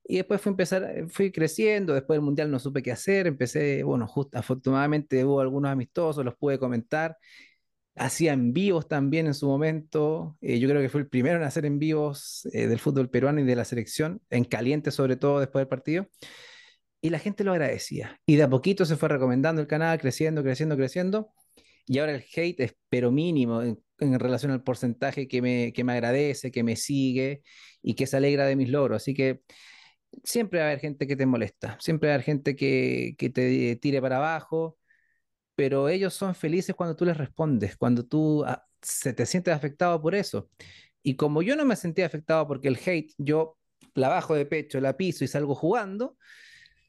y 0.06 0.18
después 0.18 0.42
fui, 0.42 0.52
empezar, 0.52 1.06
fui 1.10 1.32
creciendo. 1.32 1.94
Después 1.94 2.18
del 2.18 2.26
Mundial 2.26 2.52
no 2.52 2.60
supe 2.60 2.84
qué 2.84 2.92
hacer. 2.92 3.28
Empecé, 3.28 3.84
bueno, 3.84 4.08
justo, 4.08 4.38
afortunadamente 4.38 5.24
hubo 5.26 5.40
algunos 5.40 5.72
amistosos, 5.72 6.26
los 6.26 6.36
pude 6.36 6.60
comentar 6.60 7.18
hacía 7.96 8.34
en 8.34 8.54
vivos 8.54 8.88
también 8.88 9.28
en 9.28 9.34
su 9.34 9.48
momento. 9.48 10.38
Eh, 10.42 10.60
yo 10.60 10.68
creo 10.70 10.82
que 10.82 10.90
fue 10.90 11.02
el 11.02 11.08
primero 11.08 11.38
en 11.38 11.44
hacer 11.44 11.66
en 11.66 11.80
vivos 11.80 12.48
eh, 12.54 12.68
del 12.68 12.80
fútbol 12.80 13.10
peruano 13.10 13.40
y 13.42 13.44
de 13.44 13.56
la 13.56 13.66
selección, 13.66 14.22
en 14.30 14.46
caliente 14.46 14.92
sobre 14.92 15.16
todo 15.16 15.40
después 15.40 15.62
del 15.62 15.68
partido. 15.68 16.08
Y 17.02 17.10
la 17.10 17.20
gente 17.20 17.44
lo 17.44 17.52
agradecía. 17.52 18.20
Y 18.26 18.38
de 18.38 18.44
a 18.44 18.50
poquito 18.50 18.86
se 18.86 18.96
fue 18.96 19.10
recomendando 19.10 19.62
el 19.62 19.68
canal, 19.68 20.00
creciendo, 20.00 20.42
creciendo, 20.42 20.78
creciendo. 20.78 21.34
Y 21.86 22.00
ahora 22.00 22.16
el 22.16 22.26
hate 22.36 22.60
es 22.62 22.76
pero 22.90 23.12
mínimo 23.12 23.62
en, 23.62 23.80
relación 24.20 24.52
al 24.52 24.64
porcentaje 24.64 25.28
que 25.28 25.42
me, 25.42 25.74
que 25.74 25.84
me 25.84 25.94
agradece, 25.94 26.52
que 26.52 26.64
me 26.64 26.76
sigue 26.76 27.44
y 27.82 27.96
que 27.96 28.08
se 28.08 28.18
alegra 28.18 28.46
de 28.46 28.56
mis 28.56 28.70
logros. 28.70 29.02
Así 29.04 29.14
que 29.14 29.42
siempre 30.24 30.60
va 30.60 30.66
a 30.66 30.68
haber 30.70 30.80
gente 30.80 31.08
que 31.08 31.16
te 31.16 31.26
molesta, 31.26 31.78
siempre 31.80 32.10
va 32.10 32.14
a 32.14 32.16
haber 32.16 32.26
gente 32.26 32.56
que, 32.56 33.16
que 33.18 33.30
te 33.30 33.76
tire 33.78 34.02
para 34.02 34.18
abajo 34.18 34.78
pero 35.56 35.90
ellos 35.90 36.14
son 36.14 36.36
felices 36.36 36.76
cuando 36.76 36.96
tú 36.96 37.06
les 37.06 37.18
respondes, 37.18 37.78
cuando 37.78 38.06
tú 38.06 38.44
ah, 38.46 38.66
se 38.82 39.14
te 39.14 39.26
sientes 39.26 39.54
afectado 39.54 40.02
por 40.02 40.16
eso. 40.16 40.50
Y 41.04 41.16
como 41.16 41.42
yo 41.42 41.56
no 41.56 41.66
me 41.66 41.76
sentía 41.76 42.06
afectado 42.06 42.48
porque 42.48 42.68
el 42.70 42.80
hate, 42.84 43.14
yo 43.18 43.58
la 43.96 44.10
bajo 44.10 44.36
de 44.36 44.46
pecho, 44.46 44.80
la 44.80 44.98
piso 44.98 45.24
y 45.24 45.28
salgo 45.28 45.56
jugando, 45.56 46.18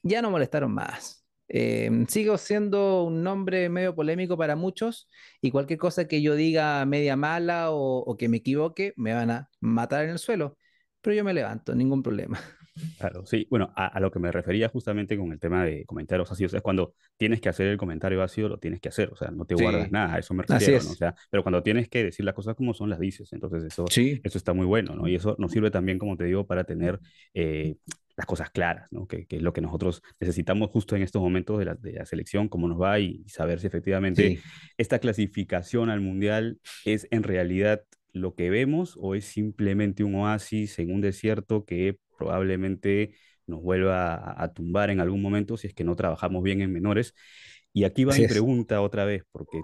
ya 0.03 0.23
no 0.23 0.31
molestaron 0.31 0.73
más. 0.73 1.24
Em, 1.57 2.07
sigo 2.09 2.37
siendo 2.37 3.05
un 3.05 3.23
nombre 3.23 3.69
medio 3.69 3.95
polémico 3.95 4.37
para 4.37 4.57
muchos 4.57 5.09
y 5.41 5.53
cualquier 5.53 5.79
cosa 5.79 6.09
que 6.09 6.21
yo 6.21 6.35
diga 6.35 6.85
media 6.85 7.15
mala 7.17 7.71
o, 7.71 7.99
o 8.01 8.17
que 8.17 8.29
me 8.29 8.39
equivoque, 8.39 8.93
me 8.97 9.15
van 9.15 9.31
a 9.31 9.51
matar 9.61 10.05
en 10.05 10.11
el 10.11 10.19
suelo, 10.19 10.59
pero 11.01 11.15
yo 11.15 11.23
me 11.25 11.33
levanto, 11.35 11.75
ningún 11.77 12.03
problema. 12.03 12.41
Claro, 12.99 13.25
sí. 13.25 13.47
Bueno, 13.51 13.73
a, 13.77 13.99
lo 14.01 14.11
que 14.11 14.19
me 14.19 14.33
refería 14.33 14.69
justamente 14.69 15.17
con 15.17 15.33
el 15.33 15.39
tema 15.39 15.65
de 15.65 15.85
comentarios 15.85 16.31
ácidos 16.31 16.55
es 16.55 16.63
cuando 16.63 16.95
tienes 17.17 17.41
que 17.41 17.49
hacer 17.49 17.69
el 17.69 17.77
comentario 17.77 18.23
ácido, 18.23 18.49
lo 18.49 18.59
tienes 18.59 18.81
que 18.81 18.89
hacer. 18.89 19.11
O 19.11 19.17
sea, 19.17 19.31
no 19.31 19.45
te 19.45 19.55
guardas 19.55 19.91
nada, 19.93 20.15
a 20.15 20.19
eso 20.19 20.35
me 20.35 20.43
refiero. 20.43 20.83
¿no? 20.83 20.91
O 20.91 20.95
sea, 20.95 21.15
pero 21.31 21.43
cuando 21.43 21.63
tienes 21.63 21.89
que 21.89 22.05
decir 22.05 22.25
las 22.25 22.35
cosas 22.35 22.57
como 22.57 22.75
son, 22.75 22.91
las 22.91 22.99
dices. 22.99 23.33
Entonces, 23.33 23.65
eso, 23.65 23.85
eso 23.89 24.39
está 24.39 24.53
muy 24.53 24.67
bueno, 24.67 24.95
¿no? 24.95 25.07
Y 25.07 25.15
eso 25.15 25.37
nos 25.39 25.53
sirve 25.53 25.71
también, 25.71 25.99
como 25.99 26.17
te 26.17 26.25
digo, 26.25 26.47
para 26.47 26.65
tener 26.65 26.99
eh, 27.33 27.77
las 28.17 28.27
cosas 28.27 28.51
claras, 28.51 28.89
¿no? 28.91 29.07
Que, 29.07 29.27
que, 29.27 29.37
es 29.37 29.43
lo 29.43 29.53
que 29.53 29.61
nosotros 29.61 30.03
necesitamos 30.21 30.71
justo 30.71 30.97
en 30.97 31.03
estos 31.03 31.23
momentos 31.23 31.59
de 31.59 31.65
la, 31.65 31.75
de 31.75 31.93
la 31.93 32.07
selección, 32.07 32.49
cómo 32.49 32.69
nos 32.69 32.81
va 32.81 32.99
y, 32.99 33.25
saber 33.27 33.61
si 33.61 33.67
efectivamente 33.67 34.41
esta 34.79 34.99
clasificación 34.99 35.91
al 35.91 36.01
mundial 36.01 36.59
es 36.85 37.07
en 37.11 37.23
realidad 37.23 37.83
lo 38.15 38.35
que 38.35 38.49
vemos 38.49 38.97
o 38.99 39.15
es 39.15 39.27
simplemente 39.27 40.05
un 40.05 40.15
oasis 40.15 40.79
en 40.79 40.95
un 40.95 41.01
desierto 41.01 41.65
que 41.67 41.99
probablemente 42.17 43.13
nos 43.47 43.61
vuelva 43.61 44.41
a, 44.43 44.53
tumbar 44.55 44.89
en 44.89 45.01
algún 45.01 45.21
momento 45.21 45.57
si 45.57 45.67
es 45.67 45.75
que 45.75 45.85
no 45.85 45.97
trabajamos 45.97 46.43
bien 46.43 46.63
en 46.63 46.73
menores. 46.73 47.15
Y 47.73 47.85
aquí 47.85 48.05
va 48.05 48.15
mi 48.15 48.27
pregunta 48.27 48.81
otra 48.81 49.05
vez, 49.05 49.25
porque 49.33 49.61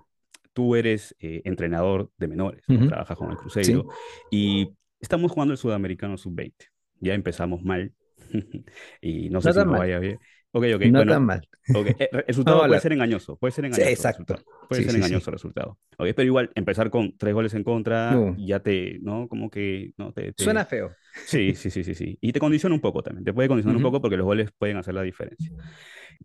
tú 0.52 0.74
eres 0.74 1.14
eh, 1.20 1.42
entrenador 1.44 2.10
de 2.18 2.28
menores, 2.28 2.62
trabajas 2.66 3.16
con 3.16 3.30
el 3.30 3.36
Cruzeiro 3.36 3.86
y 4.30 4.68
estamos 4.98 5.30
jugando 5.30 5.52
el 5.52 5.58
Sudamericano 5.58 6.18
Sub-20. 6.18 6.52
Ya 6.98 7.14
empezamos 7.14 7.62
mal 7.62 7.94
y 9.00 9.30
no 9.30 9.40
sé 9.40 9.52
si 9.52 9.58
nos 9.60 9.78
vaya 9.78 10.00
bien. 10.00 10.18
Ok, 10.52 10.64
ok. 10.74 10.82
No 10.86 11.06
tan 11.06 11.24
mal. 11.24 11.48
Okay. 11.72 11.94
Eh, 11.98 12.08
el 12.12 12.24
resultado 12.26 12.66
puede 12.66 12.80
ser 12.80 12.92
engañoso. 12.92 13.36
Puede 13.36 13.52
ser 13.52 13.66
engañoso. 13.66 13.90
exacto. 13.90 14.36
Puede 14.68 14.84
ser 14.84 14.96
engañoso 14.96 15.30
el 15.30 15.34
resultado. 15.34 15.78
Okay, 15.96 16.12
pero 16.12 16.26
igual, 16.26 16.50
empezar 16.54 16.90
con 16.90 17.16
tres 17.16 17.34
goles 17.34 17.54
en 17.54 17.62
contra, 17.62 18.16
ya 18.36 18.60
te, 18.60 18.98
¿no? 19.00 19.28
Como 19.28 19.50
que, 19.50 19.92
¿no? 19.96 20.12
Te, 20.12 20.32
Suena 20.36 20.64
feo. 20.64 20.92
Sí, 21.26 21.54
sí, 21.54 21.70
sí, 21.70 21.84
sí, 21.84 21.94
sí. 21.94 22.18
Y 22.20 22.32
te 22.32 22.40
condiciona 22.40 22.74
un 22.74 22.80
poco 22.80 23.02
también. 23.02 23.24
Te 23.24 23.32
puede 23.32 23.48
condicionar 23.48 23.76
un 23.76 23.82
poco 23.82 24.00
porque 24.00 24.16
los 24.16 24.26
goles 24.26 24.50
pueden 24.56 24.76
hacer 24.76 24.94
la 24.94 25.02
diferencia. 25.02 25.50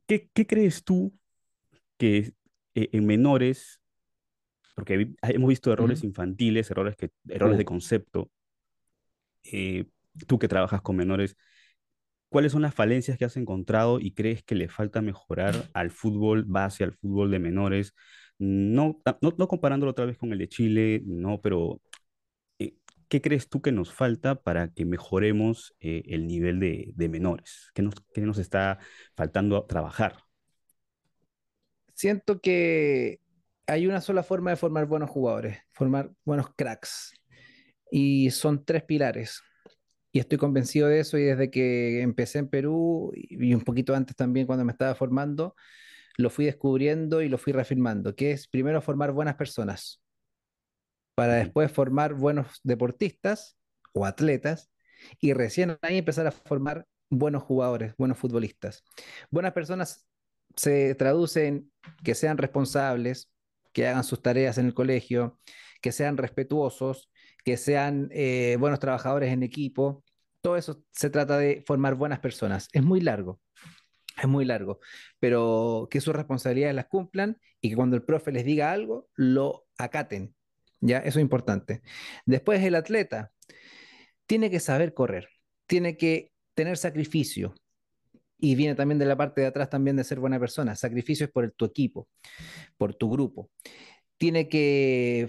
¿Qué, 0.07 0.29
qué 0.33 0.47
crees 0.47 0.83
tú 0.83 1.13
que 1.97 2.33
eh, 2.75 2.89
en 2.91 3.05
menores, 3.05 3.81
porque 4.75 5.13
hemos 5.21 5.49
visto 5.49 5.71
errores 5.71 6.03
infantiles, 6.03 6.69
errores, 6.69 6.95
que, 6.97 7.11
errores 7.29 7.57
de 7.57 7.65
concepto, 7.65 8.29
eh, 9.43 9.85
tú 10.27 10.37
que 10.39 10.47
trabajas 10.47 10.81
con 10.81 10.97
menores, 10.97 11.37
¿Cuáles 12.29 12.51
son 12.51 12.63
las 12.63 12.75
falencias 12.75 13.17
que 13.17 13.25
has 13.25 13.37
encontrado 13.37 13.99
y 13.99 14.11
crees 14.11 14.43
que 14.43 14.55
le 14.55 14.67
falta 14.67 15.01
mejorar 15.01 15.69
al 15.73 15.91
fútbol 15.91 16.43
base, 16.45 16.83
al 16.83 16.93
fútbol 16.93 17.31
de 17.31 17.39
menores? 17.39 17.93
No, 18.37 19.01
no, 19.21 19.47
comparándolo 19.47 19.91
otra 19.91 20.05
vez 20.05 20.17
con 20.17 20.33
el 20.33 20.39
de 20.39 20.49
Chile, 20.49 21.01
no, 21.05 21.39
pero 21.41 21.81
eh, 22.59 22.75
¿qué 23.07 23.21
crees 23.21 23.47
tú 23.47 23.61
que 23.61 23.71
nos 23.71 23.93
falta 23.93 24.35
para 24.41 24.73
que 24.73 24.85
mejoremos 24.85 25.75
eh, 25.79 26.03
el 26.07 26.27
nivel 26.27 26.59
de, 26.59 27.09
menores? 27.09 27.71
¿Qué 27.73 27.81
nos, 27.81 27.93
¿Qué 28.13 28.21
nos 28.21 28.37
está 28.37 28.79
faltando 29.15 29.63
trabajar? 29.65 30.17
Siento 31.93 32.41
que 32.41 33.21
hay 33.67 33.87
una 33.87 34.01
sola 34.01 34.23
forma 34.23 34.49
de 34.49 34.57
formar 34.57 34.85
buenos 34.87 35.09
jugadores, 35.09 35.57
formar 35.71 36.11
buenos 36.25 36.53
cracks. 36.55 37.13
Y 37.89 38.31
son 38.31 38.65
tres 38.65 38.83
pilares 38.83 39.41
y 40.15 40.19
estoy 40.19 40.37
convencido 40.37 40.87
de 40.87 41.01
eso 41.01 41.17
y 41.17 41.23
desde 41.23 41.51
que 41.51 42.01
empecé 42.01 42.39
en 42.39 42.47
Perú 42.47 43.11
y 43.13 43.53
un 43.53 43.59
poquito 43.65 43.93
antes 43.93 44.15
también 44.15 44.47
cuando 44.47 44.63
me 44.63 44.71
estaba 44.71 44.95
formando, 44.95 45.55
lo 46.15 46.29
fui 46.29 46.45
descubriendo 46.45 47.21
y 47.21 47.27
lo 47.27 47.37
fui 47.37 47.51
reafirmando, 47.51 48.15
que 48.15 48.31
es 48.31 48.47
primero 48.47 48.81
formar 48.81 49.11
buenas 49.11 49.35
personas, 49.35 50.01
para 51.15 51.33
después 51.33 51.69
formar 51.69 52.13
buenos 52.13 52.61
deportistas 52.63 53.57
o 53.91 54.05
atletas 54.05 54.71
y 55.19 55.33
recién 55.33 55.77
ahí 55.81 55.97
empezar 55.97 56.27
a 56.27 56.31
formar 56.31 56.87
buenos 57.09 57.43
jugadores, 57.43 57.93
buenos 57.97 58.17
futbolistas. 58.17 58.85
Buenas 59.31 59.51
personas 59.51 60.07
se 60.55 60.95
traducen 60.95 61.73
que 62.05 62.15
sean 62.15 62.37
responsables, 62.37 63.29
que 63.73 63.85
hagan 63.85 64.05
sus 64.05 64.21
tareas 64.21 64.57
en 64.59 64.67
el 64.67 64.73
colegio, 64.73 65.41
que 65.81 65.91
sean 65.91 66.15
respetuosos, 66.15 67.09
que 67.45 67.57
sean 67.57 68.09
eh, 68.11 68.55
buenos 68.59 68.79
trabajadores 68.79 69.31
en 69.33 69.43
equipo. 69.43 70.04
Todo 70.45 70.57
eso 70.57 70.83
se 70.91 71.09
trata 71.09 71.39
de 71.39 71.63
formar 71.65 71.95
buenas 71.95 72.19
personas. 72.19 72.69
Es 72.71 72.83
muy 72.83 73.01
largo, 73.01 73.41
es 74.15 74.27
muy 74.27 74.45
largo, 74.45 74.79
pero 75.19 75.87
que 75.89 75.99
sus 75.99 76.15
responsabilidades 76.15 76.75
las 76.75 76.85
cumplan 76.85 77.39
y 77.59 77.71
que 77.71 77.75
cuando 77.75 77.95
el 77.95 78.03
profe 78.03 78.31
les 78.31 78.45
diga 78.45 78.71
algo, 78.71 79.09
lo 79.15 79.65
acaten. 79.79 80.35
¿Ya? 80.81 80.99
Eso 80.99 81.17
es 81.17 81.23
importante. 81.23 81.81
Después 82.27 82.63
el 82.63 82.75
atleta 82.75 83.31
tiene 84.27 84.51
que 84.51 84.59
saber 84.59 84.93
correr, 84.93 85.29
tiene 85.65 85.97
que 85.97 86.31
tener 86.53 86.77
sacrificio. 86.77 87.55
Y 88.37 88.53
viene 88.53 88.75
también 88.75 88.99
de 88.99 89.05
la 89.05 89.17
parte 89.17 89.41
de 89.41 89.47
atrás 89.47 89.71
también 89.71 89.95
de 89.95 90.03
ser 90.03 90.19
buena 90.19 90.39
persona. 90.39 90.75
Sacrificio 90.75 91.25
es 91.25 91.31
por 91.31 91.49
tu 91.53 91.65
equipo, 91.65 92.07
por 92.77 92.93
tu 92.93 93.09
grupo. 93.09 93.49
Tiene 94.17 94.47
que 94.47 95.27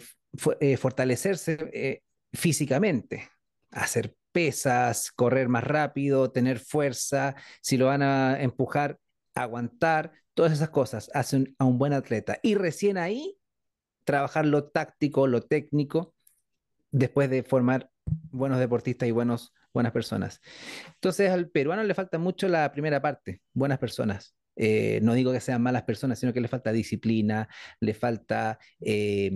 eh, 0.60 0.76
fortalecerse 0.76 1.56
eh, 1.72 2.02
físicamente, 2.34 3.30
hacer 3.70 4.14
pesas, 4.36 5.12
correr 5.12 5.48
más 5.48 5.64
rápido, 5.64 6.30
tener 6.30 6.58
fuerza, 6.58 7.36
si 7.62 7.78
lo 7.78 7.86
van 7.86 8.02
a 8.02 8.38
empujar, 8.42 8.98
aguantar, 9.34 10.12
todas 10.34 10.52
esas 10.52 10.68
cosas 10.68 11.10
hacen 11.14 11.56
a 11.58 11.64
un 11.64 11.78
buen 11.78 11.94
atleta. 11.94 12.38
Y 12.42 12.54
recién 12.54 12.98
ahí, 12.98 13.38
trabajar 14.04 14.44
lo 14.44 14.68
táctico, 14.68 15.26
lo 15.26 15.40
técnico, 15.40 16.14
después 16.90 17.30
de 17.30 17.44
formar 17.44 17.88
buenos 18.30 18.58
deportistas 18.58 19.08
y 19.08 19.10
buenos, 19.10 19.54
buenas 19.72 19.92
personas. 19.92 20.42
Entonces 20.96 21.30
al 21.30 21.48
peruano 21.48 21.82
le 21.82 21.94
falta 21.94 22.18
mucho 22.18 22.46
la 22.46 22.70
primera 22.72 23.00
parte, 23.00 23.40
buenas 23.54 23.78
personas. 23.78 24.36
Eh, 24.54 25.00
no 25.02 25.14
digo 25.14 25.32
que 25.32 25.40
sean 25.40 25.62
malas 25.62 25.84
personas, 25.84 26.18
sino 26.18 26.34
que 26.34 26.42
le 26.42 26.48
falta 26.48 26.72
disciplina, 26.72 27.48
le 27.80 27.94
falta 27.94 28.58
eh, 28.80 29.32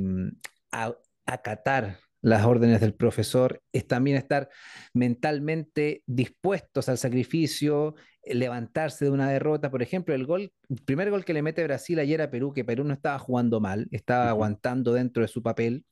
acatar 1.25 1.97
las 2.23 2.45
órdenes 2.45 2.81
del 2.81 2.95
profesor, 2.95 3.62
es 3.73 3.87
también 3.87 4.17
estar 4.17 4.49
mentalmente 4.93 6.03
dispuestos 6.07 6.89
al 6.89 6.99
sacrificio, 6.99 7.95
eh, 8.23 8.35
levantarse 8.35 9.07
de 9.07 9.11
una 9.11 9.31
derrota. 9.31 9.71
Por 9.71 9.83
ejemplo, 9.83 10.15
el 10.15 10.27
gol, 10.27 10.53
el 10.69 10.83
primer 10.85 11.11
gol 11.11 11.25
que 11.25 11.33
le 11.33 11.43
mete 11.43 11.65
Brasil 11.65 11.99
ayer 11.99 12.21
a 12.23 12.31
Perú, 12.31 12.53
que 12.53 12.65
Perú 12.65 12.85
no 12.85 12.93
estaba 12.93 13.19
jugando 13.19 13.61
mal, 13.61 13.89
estaba 13.91 14.29
aguantando 14.29 14.93
dentro 14.93 15.23
de 15.23 15.29
su 15.29 15.43
papel. 15.43 15.85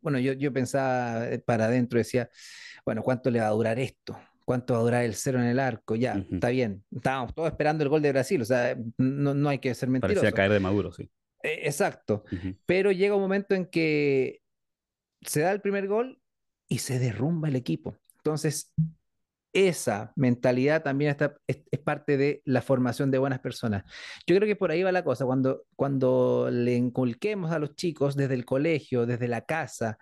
bueno, 0.00 0.18
yo, 0.18 0.32
yo 0.32 0.52
pensaba 0.52 1.26
para 1.44 1.66
adentro, 1.66 1.98
decía, 1.98 2.30
bueno, 2.84 3.02
¿cuánto 3.02 3.30
le 3.30 3.40
va 3.40 3.48
a 3.48 3.50
durar 3.50 3.78
esto? 3.78 4.18
¿Cuánto 4.44 4.74
va 4.74 4.80
a 4.80 4.82
durar 4.82 5.04
el 5.04 5.14
cero 5.14 5.38
en 5.40 5.46
el 5.46 5.58
arco? 5.58 5.96
Ya, 5.96 6.22
está 6.30 6.50
bien. 6.50 6.84
Estábamos 6.94 7.34
todos 7.34 7.48
esperando 7.48 7.82
el 7.82 7.88
gol 7.88 8.02
de 8.02 8.12
Brasil, 8.12 8.42
o 8.42 8.44
sea, 8.44 8.76
no, 8.98 9.34
no 9.34 9.48
hay 9.48 9.58
que 9.58 9.74
ser 9.74 9.88
mentiroso. 9.88 10.20
Parecía 10.20 10.36
caer 10.36 10.52
de 10.52 10.60
Maduro, 10.60 10.92
sí. 10.92 11.10
Exacto. 11.42 12.24
Pero 12.64 12.90
llega 12.90 13.14
un 13.14 13.20
momento 13.20 13.54
en 13.54 13.66
que 13.66 14.40
se 15.26 15.40
da 15.40 15.52
el 15.52 15.60
primer 15.60 15.88
gol 15.88 16.20
y 16.68 16.78
se 16.78 16.98
derrumba 16.98 17.48
el 17.48 17.56
equipo. 17.56 17.96
Entonces, 18.16 18.72
esa 19.54 20.12
mentalidad 20.16 20.82
también 20.82 21.12
está, 21.12 21.36
es, 21.46 21.58
parte 21.84 22.16
de 22.16 22.42
la 22.44 22.60
formación 22.60 23.10
de 23.10 23.18
buenas 23.18 23.38
personas. 23.40 23.84
Yo 24.26 24.34
creo 24.36 24.48
que 24.48 24.56
por 24.56 24.70
ahí 24.70 24.82
va 24.82 24.90
la 24.90 25.04
cosa, 25.04 25.24
cuando, 25.24 25.64
cuando 25.76 26.48
le 26.50 26.74
inculquemos 26.74 27.52
a 27.52 27.58
los 27.58 27.76
chicos 27.76 28.16
desde 28.16 28.34
el 28.34 28.44
colegio, 28.44 29.06
desde 29.06 29.28
la 29.28 29.42
casa, 29.42 29.98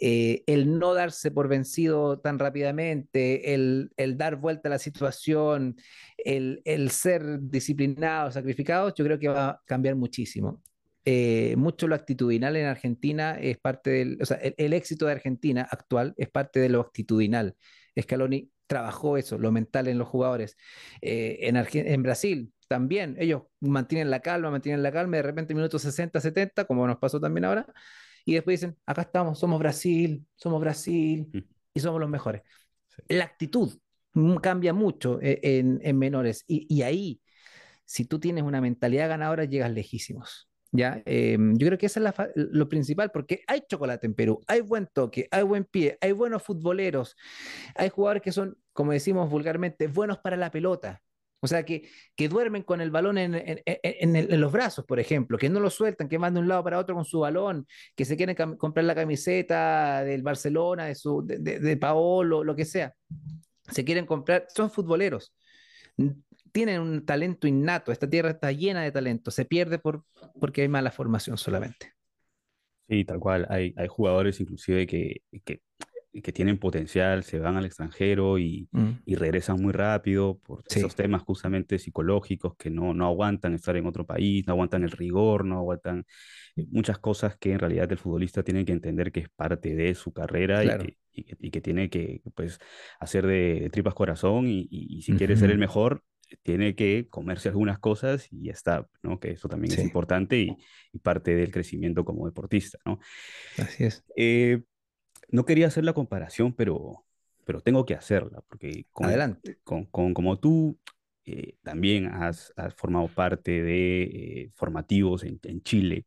eh, 0.00 0.42
el 0.46 0.78
no 0.78 0.94
darse 0.94 1.30
por 1.30 1.48
vencido 1.48 2.18
tan 2.20 2.38
rápidamente, 2.38 3.54
el, 3.54 3.90
dar 4.16 4.36
vuelta 4.36 4.68
a 4.68 4.70
la 4.70 4.78
situación, 4.78 5.76
el, 6.18 6.90
ser 6.90 7.40
disciplinados, 7.40 8.34
sacrificados, 8.34 8.94
yo 8.94 9.04
creo 9.04 9.18
que 9.18 9.28
va 9.28 9.48
a 9.48 9.62
cambiar 9.64 9.96
muchísimo. 9.96 10.62
Eh, 11.04 11.54
mucho 11.56 11.88
lo 11.88 11.94
actitudinal 11.94 12.56
en 12.56 12.66
Argentina 12.66 13.36
es 13.38 13.58
parte 13.58 13.90
del, 13.90 14.18
o 14.20 14.26
sea, 14.26 14.36
el, 14.36 14.72
éxito 14.72 15.06
de 15.06 15.12
Argentina 15.12 15.66
actual 15.68 16.14
es 16.16 16.30
parte 16.30 16.60
de 16.60 16.68
lo 16.68 16.80
actitudinal. 16.80 17.56
Scaloni 18.00 18.50
trabajó 18.66 19.16
eso, 19.16 19.38
lo 19.38 19.52
mental 19.52 19.88
en 19.88 19.98
los 19.98 20.08
jugadores. 20.08 20.56
Eh, 21.00 21.38
en, 21.42 21.56
en 21.56 22.02
Brasil 22.02 22.52
también, 22.68 23.16
ellos 23.18 23.42
mantienen 23.60 24.10
la 24.10 24.20
calma, 24.20 24.50
mantienen 24.50 24.82
la 24.82 24.92
calma, 24.92 25.16
y 25.16 25.18
de 25.18 25.22
repente 25.22 25.54
minutos 25.54 25.82
60, 25.82 26.20
70, 26.20 26.64
como 26.64 26.86
nos 26.86 26.98
pasó 26.98 27.20
también 27.20 27.44
ahora, 27.44 27.66
y 28.24 28.34
después 28.34 28.60
dicen, 28.60 28.78
acá 28.86 29.02
estamos, 29.02 29.38
somos 29.38 29.58
Brasil, 29.58 30.26
somos 30.36 30.60
Brasil 30.60 31.28
mm. 31.32 31.38
y 31.74 31.80
somos 31.80 32.00
los 32.00 32.08
mejores. 32.08 32.42
La 33.08 33.24
actitud 33.24 33.78
cambia 34.42 34.72
mucho 34.72 35.20
eh, 35.20 35.40
en, 35.42 35.98
menores 35.98 36.44
y, 36.46 36.82
ahí, 36.82 37.20
si 37.84 38.04
tú 38.04 38.20
tienes 38.20 38.44
una 38.44 38.60
mentalidad 38.60 39.08
ganadora, 39.08 39.44
llegas 39.44 39.72
lejísimos. 39.72 40.48
¿Ya? 40.72 41.02
Em, 41.04 41.56
yo 41.56 41.66
creo 41.66 41.78
que 41.78 41.86
eso 41.86 42.00
es 42.00 42.14
lo 42.34 42.68
principal, 42.68 43.10
porque 43.12 43.42
hay 43.46 43.62
chocolate 43.68 44.06
en 44.06 44.14
Perú, 44.14 44.40
hay 44.48 44.62
buen 44.62 44.88
toque, 44.92 45.28
hay 45.30 45.42
buen 45.42 45.64
pie, 45.64 45.98
hay 46.00 46.12
buenos 46.12 46.42
futboleros, 46.42 47.16
hay 47.74 47.90
jugadores 47.90 48.22
que 48.22 48.32
son, 48.32 48.56
como 48.72 48.92
decimos 48.92 49.30
vulgarmente, 49.30 49.86
buenos 49.86 50.18
para 50.18 50.36
la 50.36 50.50
pelota. 50.50 51.02
O 51.44 51.48
sea, 51.48 51.64
que, 51.64 51.88
que 52.14 52.28
duermen 52.28 52.62
con 52.62 52.80
el 52.80 52.92
balón 52.92 53.18
en, 53.18 53.34
en, 53.34 53.62
en, 53.64 54.40
los 54.40 54.52
brazos, 54.52 54.84
por 54.84 55.00
ejemplo, 55.00 55.36
que 55.36 55.48
no 55.48 55.58
lo 55.58 55.70
sueltan, 55.70 56.08
que 56.08 56.16
van 56.16 56.34
de 56.34 56.40
un 56.40 56.46
lado 56.46 56.62
para 56.62 56.78
otro 56.78 56.94
con 56.94 57.04
su 57.04 57.18
balón, 57.18 57.66
que 57.96 58.04
se 58.04 58.16
quieren 58.16 58.36
comprar 58.56 58.84
la 58.84 58.94
camiseta 58.94 60.04
del 60.04 60.22
Barcelona, 60.22 60.84
de, 60.84 60.94
su, 60.94 61.20
de, 61.26 61.38
de, 61.38 61.76
Paolo, 61.76 62.44
lo 62.44 62.54
que 62.54 62.64
sea. 62.64 62.94
Se 63.68 63.84
quieren 63.84 64.06
comprar, 64.06 64.46
son 64.54 64.70
futboleros. 64.70 65.34
Tienen 66.52 66.80
un 66.80 67.04
talento 67.04 67.46
innato, 67.46 67.92
esta 67.92 68.08
tierra 68.08 68.30
está 68.30 68.52
llena 68.52 68.82
de 68.82 68.92
talento, 68.92 69.30
se 69.30 69.44
pierde 69.44 69.78
por, 69.78 70.04
porque 70.38 70.62
hay 70.62 70.68
mala 70.68 70.90
formación 70.90 71.38
solamente. 71.38 71.94
Sí, 72.88 73.04
tal 73.04 73.18
cual. 73.20 73.46
Hay, 73.48 73.74
hay 73.76 73.88
jugadores 73.88 74.38
inclusive 74.40 74.86
que, 74.86 75.22
que 75.44 75.62
que 76.20 76.32
tienen 76.32 76.58
potencial 76.58 77.24
se 77.24 77.38
van 77.38 77.56
al 77.56 77.64
extranjero 77.64 78.38
y, 78.38 78.68
mm. 78.70 78.90
y 79.06 79.14
regresan 79.14 79.60
muy 79.62 79.72
rápido 79.72 80.38
por 80.38 80.62
esos 80.68 80.94
temas 80.94 81.22
justamente 81.22 81.78
psicológicos 81.78 82.54
que 82.56 82.68
no, 82.68 82.92
no 82.92 83.06
aguantan 83.06 83.54
estar 83.54 83.76
en 83.76 83.86
otro 83.86 84.04
país, 84.04 84.46
no 84.46 84.52
aguantan 84.52 84.82
el 84.82 84.90
rigor, 84.90 85.46
no 85.46 85.56
aguantan 85.56 86.04
eh, 86.56 86.66
muchas 86.70 86.98
cosas 86.98 87.36
que 87.38 87.52
en 87.52 87.60
realidad 87.60 87.90
el 87.90 87.98
futbolista 87.98 88.42
tiene 88.42 88.66
que 88.66 88.72
entender 88.72 89.10
que 89.10 89.20
es 89.20 89.30
parte 89.30 89.74
de 89.74 89.94
su 89.94 90.12
carrera 90.12 90.62
y, 90.64 90.68
que, 90.68 91.36
y, 91.40 91.50
que, 91.50 91.60
tiene 91.62 91.88
que 91.88 92.20
pues, 92.34 92.58
hacer 93.00 93.26
de, 93.26 93.70
tripas 93.72 93.94
corazón 93.94 94.44
y, 94.48 95.00
si 95.00 95.14
quiere 95.14 95.36
ser 95.36 95.50
el 95.50 95.58
mejor, 95.58 96.04
tiene 96.42 96.74
que 96.74 97.08
comerse 97.08 97.48
algunas 97.48 97.78
cosas 97.78 98.28
y 98.30 98.44
ya 98.44 98.52
está, 98.52 98.86
¿no? 99.02 99.20
Que 99.20 99.32
eso 99.32 99.48
también 99.48 99.72
es 99.72 99.80
importante 99.80 100.38
y, 100.38 100.56
parte 101.02 101.34
del 101.34 101.50
crecimiento 101.50 102.04
como 102.04 102.26
deportista, 102.26 102.78
¿no? 102.84 102.98
Así 103.58 103.84
es. 103.84 104.04
Eh, 104.16 104.62
no 105.32 105.44
quería 105.44 105.66
hacer 105.66 105.84
la 105.84 105.94
comparación, 105.94 106.52
pero, 106.52 107.04
pero 107.44 107.60
tengo 107.60 107.84
que 107.84 107.94
hacerla, 107.94 108.42
porque 108.48 108.86
Adelante. 108.94 109.58
Con, 109.64 109.86
como 109.86 110.38
tú 110.38 110.78
eh, 111.24 111.56
también 111.62 112.06
has, 112.06 112.52
formado 112.76 113.08
parte 113.08 113.62
de 113.62 114.02
eh, 114.02 114.50
formativos 114.54 115.24
en, 115.24 115.62
Chile, 115.62 116.06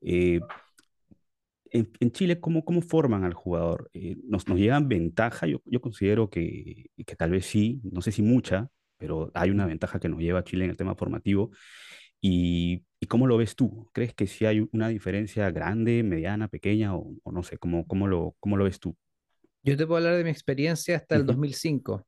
eh, 0.00 0.40
en, 1.70 2.10
Chile, 2.12 2.40
¿cómo, 2.40 2.64
¿cómo 2.64 2.82
forman 2.82 3.24
al 3.24 3.34
jugador? 3.34 3.90
¿nos, 4.24 4.48
¿Nos 4.48 4.58
llegan 4.58 4.88
ventaja? 4.88 5.46
Yo, 5.46 5.60
yo 5.66 5.80
considero 5.80 6.30
que, 6.30 6.86
que 7.06 7.16
tal 7.16 7.30
vez 7.30 7.46
sí, 7.46 7.80
no 7.84 8.00
sé 8.00 8.12
si 8.12 8.22
mucha, 8.22 8.70
pero 9.04 9.30
hay 9.34 9.50
una 9.50 9.66
ventaja 9.66 10.00
que 10.00 10.08
nos 10.08 10.18
lleva 10.18 10.38
a 10.38 10.44
Chile 10.44 10.64
en 10.64 10.70
el 10.70 10.78
tema 10.78 10.94
formativo. 10.94 11.50
¿Y, 12.22 12.86
cómo 13.06 13.26
lo 13.26 13.36
ves 13.36 13.54
tú? 13.54 13.90
¿Crees 13.92 14.14
que 14.14 14.26
sí 14.26 14.46
hay 14.46 14.66
una 14.72 14.88
diferencia 14.88 15.50
grande, 15.50 16.02
mediana, 16.02 16.48
pequeña 16.48 16.96
o, 16.96 17.14
no 17.30 17.42
sé, 17.42 17.58
¿cómo, 17.58 17.86
cómo, 17.86 18.08
lo, 18.08 18.34
cómo 18.40 18.56
lo 18.56 18.64
ves 18.64 18.80
tú? 18.80 18.96
Yo 19.62 19.76
te 19.76 19.86
puedo 19.86 19.98
hablar 19.98 20.16
de 20.16 20.24
mi 20.24 20.30
experiencia 20.30 20.96
hasta 20.96 21.16
el 21.16 21.26
2005. 21.26 22.06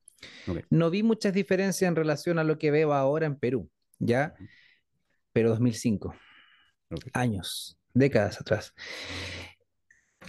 No 0.71 0.89
vi 0.89 1.03
muchas 1.03 1.35
diferencias 1.35 1.87
en 1.87 1.97
relación 1.97 2.39
a 2.39 2.45
lo 2.45 2.57
que 2.57 2.71
veo 2.71 2.95
ahora 2.95 3.27
en 3.27 3.37
Perú, 3.37 3.69
¿ya? 3.99 4.35
Pero 5.35 5.51
2005. 5.51 6.15
Años, 7.13 7.79
décadas 7.93 8.41
atrás. 8.41 8.73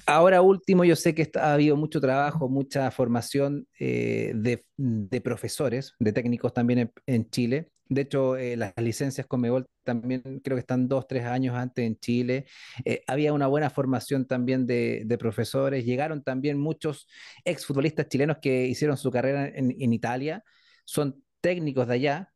Ahora 0.09 0.41
último, 0.41 0.85
yo 0.85 0.95
sé 0.95 1.13
que 1.13 1.29
ha 1.35 1.53
habido 1.53 1.75
mucho 1.75 1.99
trabajo, 1.99 2.47
mucha 2.47 2.89
formación 2.91 3.67
eh, 3.77 4.31
de, 4.35 5.21
profesores, 5.21 5.95
de 5.99 6.13
técnicos 6.13 6.53
también 6.53 6.93
en, 7.05 7.29
Chile. 7.29 7.71
De 7.89 8.01
hecho, 8.01 8.37
eh, 8.37 8.55
las 8.55 8.73
licencias 8.77 9.27
Comebol 9.27 9.65
también 9.83 10.21
creo 10.45 10.55
que 10.55 10.61
están 10.61 10.87
dos, 10.87 11.07
tres 11.09 11.25
años 11.25 11.57
antes 11.57 11.85
en 11.85 11.99
Chile. 11.99 12.45
Eh, 12.85 13.03
había 13.05 13.33
una 13.33 13.47
buena 13.47 13.69
formación 13.69 14.25
también 14.25 14.65
de, 14.65 15.17
profesores. 15.19 15.83
Llegaron 15.83 16.23
también 16.23 16.57
muchos 16.57 17.05
exfutbolistas 17.43 18.07
chilenos 18.07 18.37
que 18.41 18.65
hicieron 18.65 18.95
su 18.95 19.11
carrera 19.11 19.49
en, 19.49 19.75
en 19.77 19.91
Italia. 19.91 20.41
Son 20.85 21.21
técnicos 21.41 21.85
de 21.85 21.93
allá, 21.95 22.33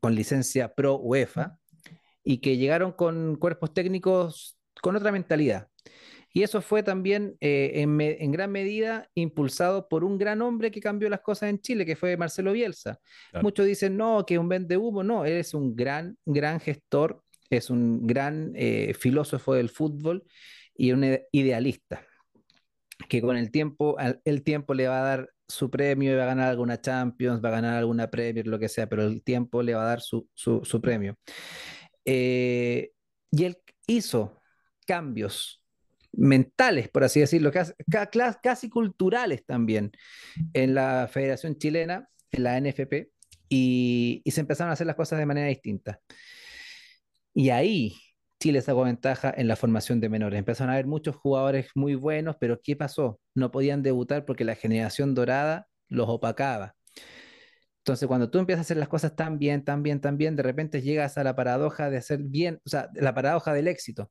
con 0.00 0.14
licencia 0.14 0.74
pro 0.74 0.96
UEFA, 0.96 1.58
y 2.24 2.38
que 2.38 2.56
llegaron 2.56 2.92
con 2.92 3.36
cuerpos 3.36 3.74
técnicos 3.74 4.58
con 4.80 4.96
otra 4.96 5.12
mentalidad 5.12 5.68
y 6.36 6.42
eso 6.42 6.60
fue 6.60 6.82
también 6.82 7.34
eh, 7.40 7.70
en, 7.76 8.30
gran 8.30 8.52
medida 8.52 9.08
impulsado 9.14 9.88
por 9.88 10.04
un 10.04 10.18
gran 10.18 10.42
hombre 10.42 10.70
que 10.70 10.82
cambió 10.82 11.08
las 11.08 11.22
cosas 11.22 11.48
en 11.48 11.62
Chile, 11.62 11.86
que 11.86 11.96
fue 11.96 12.14
Marcelo 12.18 12.52
Bielsa. 12.52 13.00
Muchos 13.40 13.64
dicen, 13.64 13.96
no, 13.96 14.26
que 14.26 14.34
es 14.34 14.40
un 14.40 14.50
vende 14.50 14.76
humo. 14.76 15.02
No, 15.02 15.24
él 15.24 15.32
es 15.32 15.54
un 15.54 15.74
gran, 15.74 16.18
gran 16.26 16.60
gestor, 16.60 17.24
es 17.48 17.70
un 17.70 18.06
gran 18.06 18.52
eh, 18.54 18.92
filósofo 18.92 19.54
del 19.54 19.70
fútbol 19.70 20.24
y 20.74 20.92
un 20.92 21.18
idealista, 21.32 22.06
que 23.08 23.22
con 23.22 23.38
el 23.38 23.50
tiempo, 23.50 23.96
el 24.22 24.42
tiempo 24.42 24.74
le 24.74 24.88
va 24.88 25.00
a 25.00 25.04
dar 25.04 25.30
su 25.48 25.70
premio 25.70 26.12
y 26.12 26.16
va 26.16 26.24
a 26.24 26.26
ganar 26.26 26.50
alguna 26.50 26.78
Champions, 26.78 27.42
va 27.42 27.48
a 27.48 27.52
ganar 27.52 27.78
alguna 27.78 28.10
Premier, 28.10 28.46
lo 28.46 28.58
que 28.58 28.68
sea, 28.68 28.86
pero 28.86 29.04
el 29.04 29.22
tiempo 29.22 29.62
le 29.62 29.72
va 29.72 29.84
a 29.84 29.86
dar 29.86 30.02
su, 30.02 30.28
premio. 30.82 31.16
Eh, 32.04 32.90
y 33.30 33.44
él 33.44 33.56
hizo 33.86 34.38
cambios 34.86 35.62
mentales, 36.16 36.88
por 36.88 37.04
así 37.04 37.20
decirlo, 37.20 37.52
casi, 38.42 38.68
culturales 38.70 39.44
también 39.44 39.92
en 40.52 40.74
la 40.74 41.08
Federación 41.10 41.56
Chilena, 41.56 42.08
en 42.30 42.42
la 42.42 42.60
NFP, 42.60 43.10
y, 43.48 44.22
se 44.26 44.40
empezaron 44.40 44.70
a 44.70 44.72
hacer 44.74 44.86
las 44.86 44.96
cosas 44.96 45.18
de 45.18 45.26
manera 45.26 45.48
distinta. 45.48 46.00
Y 47.34 47.50
ahí 47.50 47.94
Chile 48.40 48.62
sacó 48.62 48.84
ventaja 48.84 49.32
en 49.36 49.48
la 49.48 49.56
formación 49.56 50.00
de 50.00 50.08
menores. 50.08 50.38
Empezaron 50.38 50.70
a 50.70 50.74
haber 50.74 50.86
muchos 50.86 51.16
jugadores 51.16 51.68
muy 51.74 51.94
buenos, 51.94 52.36
pero 52.40 52.60
¿qué 52.62 52.76
pasó? 52.76 53.20
No 53.34 53.50
podían 53.50 53.82
debutar 53.82 54.24
porque 54.24 54.44
la 54.44 54.54
generación 54.54 55.14
dorada 55.14 55.68
los 55.88 56.08
opacaba. 56.08 56.74
Entonces, 57.78 58.08
cuando 58.08 58.30
tú 58.30 58.38
empiezas 58.38 58.60
a 58.60 58.66
hacer 58.66 58.76
las 58.78 58.88
cosas 58.88 59.14
tan 59.14 59.38
bien, 59.38 59.64
tan 59.64 59.82
bien, 59.82 60.00
tan 60.00 60.18
bien, 60.18 60.34
de 60.34 60.42
repente 60.42 60.82
llegas 60.82 61.18
a 61.18 61.24
la 61.24 61.36
paradoja 61.36 61.88
de 61.88 61.98
hacer 61.98 62.20
bien, 62.22 62.60
o 62.64 62.68
sea, 62.68 62.88
la 62.94 63.14
paradoja 63.14 63.54
del 63.54 63.68
éxito 63.68 64.10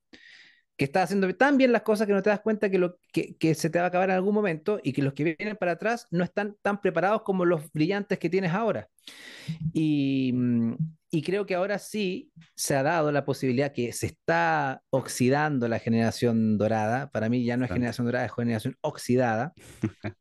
que 0.78 0.86
estás 0.86 1.06
haciendo 1.06 1.34
tan 1.36 1.58
bien 1.58 1.72
las 1.72 1.84
cosas 1.84 2.06
que 2.06 2.14
no 2.14 2.22
te 2.22 2.30
das 2.30 2.42
cuenta 2.42 2.70
que, 2.70 2.78
lo, 2.78 2.98
que, 3.12 3.56
se 3.56 3.70
te 3.70 3.80
va 3.80 3.86
a 3.86 3.88
acabar 3.88 4.10
en 4.10 4.16
algún 4.16 4.36
momento 4.36 4.80
y 4.84 4.92
que 4.92 5.02
los 5.02 5.14
que 5.14 5.24
vienen 5.24 5.56
para 5.56 5.74
atrás 5.74 6.08
no 6.12 6.24
están 6.24 6.58
tan 6.62 6.82
preparados 6.82 7.22
como 7.22 7.46
los 7.46 7.72
brillantes 7.72 8.20
que 8.20 8.30
tienes 8.30 8.52
ahora. 8.52 8.90
Y, 9.74 10.32
mm, 10.34 10.76
y 11.12 11.22
creo 11.22 11.46
que 11.46 11.56
ahora 11.56 11.80
sí 11.80 12.32
se 12.56 12.76
ha 12.76 12.84
dado 12.84 13.12
la 13.12 13.24
posibilidad 13.24 13.72
que 13.72 13.94
se 13.94 14.08
está 14.08 14.82
oxidando 14.90 15.68
la 15.70 15.80
generación 15.80 16.58
dorada. 16.58 17.10
Para 17.10 17.30
mí 17.30 17.46
ya 17.46 17.56
no 17.56 17.64
es 17.66 17.72
generación 17.72 18.06
dorada, 18.06 18.26
es 18.26 18.34
generación 18.34 18.78
oxidada. 18.82 19.54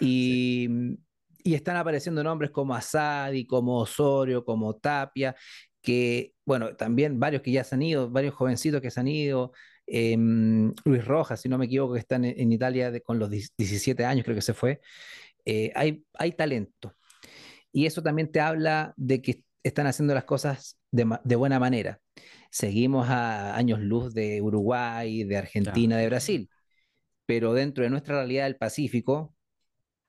Y, 0.00 0.68
mm, 0.70 0.94
y 1.42 1.54
están 1.54 1.76
apareciendo 1.76 2.22
nombres 2.22 2.52
como 2.52 2.74
Asadi, 2.74 3.44
como 3.46 3.78
Osorio, 3.78 4.44
como 4.44 4.76
Tapia, 4.76 5.34
que, 5.82 6.34
bueno, 6.44 6.76
también 6.76 7.18
varios 7.18 7.42
que 7.42 7.50
ya 7.50 7.64
se 7.64 7.74
han 7.74 7.82
ido, 7.82 8.08
varios 8.10 8.34
jovencitos 8.34 8.80
que 8.80 8.90
se 8.90 9.00
han 9.00 9.08
ido. 9.08 9.52
Em, 9.86 10.72
Luis 10.84 11.04
Rojas, 11.04 11.40
si 11.40 11.48
no 11.48 11.58
me 11.58 11.66
equivoco, 11.66 11.94
que 11.94 12.00
está 12.00 12.16
en, 12.16 12.24
en 12.26 12.52
Italia 12.52 12.90
de- 12.90 13.02
con 13.02 13.18
los 13.18 13.30
17 13.30 14.04
años, 14.04 14.24
creo 14.24 14.36
que 14.36 14.42
se 14.42 14.54
fue. 14.54 14.80
Eh, 15.44 15.72
hay, 15.74 16.04
hay 16.14 16.32
talento. 16.32 16.94
Y 17.72 17.86
eso 17.86 18.02
también 18.02 18.30
te 18.30 18.40
habla 18.40 18.92
de 18.96 19.22
que 19.22 19.44
están 19.62 19.86
haciendo 19.86 20.14
las 20.14 20.24
cosas 20.24 20.78
de, 20.90 21.36
buena 21.36 21.58
manera. 21.58 22.00
Seguimos 22.50 23.08
a 23.08 23.56
años 23.56 23.80
luz 23.80 24.12
de 24.12 24.42
Uruguay, 24.42 25.24
de 25.24 25.36
Argentina, 25.38 25.96
de 25.96 26.06
Brasil, 26.06 26.50
pero 27.24 27.54
dentro 27.54 27.82
de 27.84 27.90
nuestra 27.90 28.16
realidad 28.16 28.44
del 28.44 28.56
Pacífico, 28.56 29.34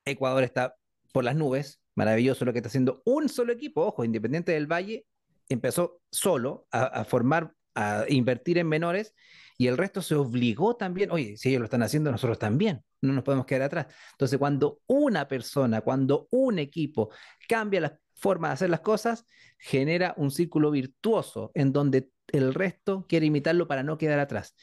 Ecuador 0.06 0.44
está 0.44 0.76
por 1.14 1.24
las 1.24 1.36
nubes, 1.36 1.80
maravilloso 1.96 2.44
lo 2.44 2.52
que 2.52 2.60
está 2.60 2.68
haciendo 2.68 3.02
un 3.06 3.30
solo 3.30 3.54
equipo, 3.54 3.86
ojo, 3.86 4.04
Independiente 4.04 4.52
del 4.52 4.68
Valle 4.68 5.06
empezó 5.48 6.02
solo 6.12 6.68
a, 6.72 6.84
a 6.84 7.06
formar, 7.06 7.54
a 7.76 8.06
invertir 8.08 8.58
en 8.58 8.68
menores 8.68 9.14
y 9.58 9.68
el 9.68 9.78
resto 9.78 10.02
se 10.02 10.16
obligó 10.16 10.76
también, 10.76 11.12
oye, 11.12 11.38
si 11.38 11.50
ellos 11.50 11.60
lo 11.60 11.66
están 11.66 11.84
haciendo, 11.84 12.12
nosotros 12.12 12.40
también, 12.40 12.84
no 13.02 13.14
nos 13.14 13.24
podemos 13.24 13.46
quedar 13.46 13.64
atrás. 13.64 13.88
Entonces, 14.12 14.40
cuando 14.40 14.82
una 14.88 15.28
persona, 15.28 15.82
cuando 15.82 16.28
un 16.32 16.60
equipo 16.60 17.10
cambia 17.48 17.82
la 17.82 18.00
forma 18.16 18.50
de 18.50 18.54
hacer 18.56 18.70
las 18.70 18.82
cosas, 18.82 19.26
genera 19.58 20.14
un 20.18 20.32
círculo 20.32 20.72
virtuoso 20.72 21.52
en 21.54 21.72
donde 21.72 22.10
el 22.28 22.54
resto 22.54 23.06
quiere 23.08 23.28
imitarlo 23.28 23.68
para 23.68 23.84
no 23.84 23.98
quedar 23.98 24.20
atrás. 24.20 24.56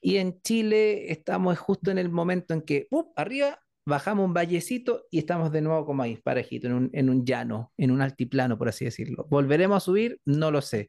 Y 0.00 0.16
en 0.16 0.40
Chile 0.42 1.12
estamos 1.12 1.58
justo 1.58 1.90
en 1.90 1.98
el 1.98 2.10
momento 2.10 2.54
en 2.54 2.62
que, 2.62 2.86
¡pup! 2.90 3.12
arriba, 3.16 3.61
bajamos 3.84 4.24
un 4.26 4.34
vallecito 4.34 5.06
y 5.10 5.18
estamos 5.18 5.50
de 5.52 5.60
nuevo 5.60 5.84
como 5.84 6.02
ahí, 6.02 6.16
parejito, 6.16 6.68
en 6.68 6.74
un, 6.74 6.90
en 6.92 7.10
un 7.10 7.24
llano, 7.24 7.72
en 7.76 7.90
un 7.90 8.00
altiplano, 8.00 8.58
por 8.58 8.68
así 8.68 8.84
decirlo. 8.84 9.26
¿Volveremos 9.28 9.76
a 9.76 9.80
subir? 9.80 10.20
No 10.24 10.50
lo 10.50 10.60
sé. 10.62 10.88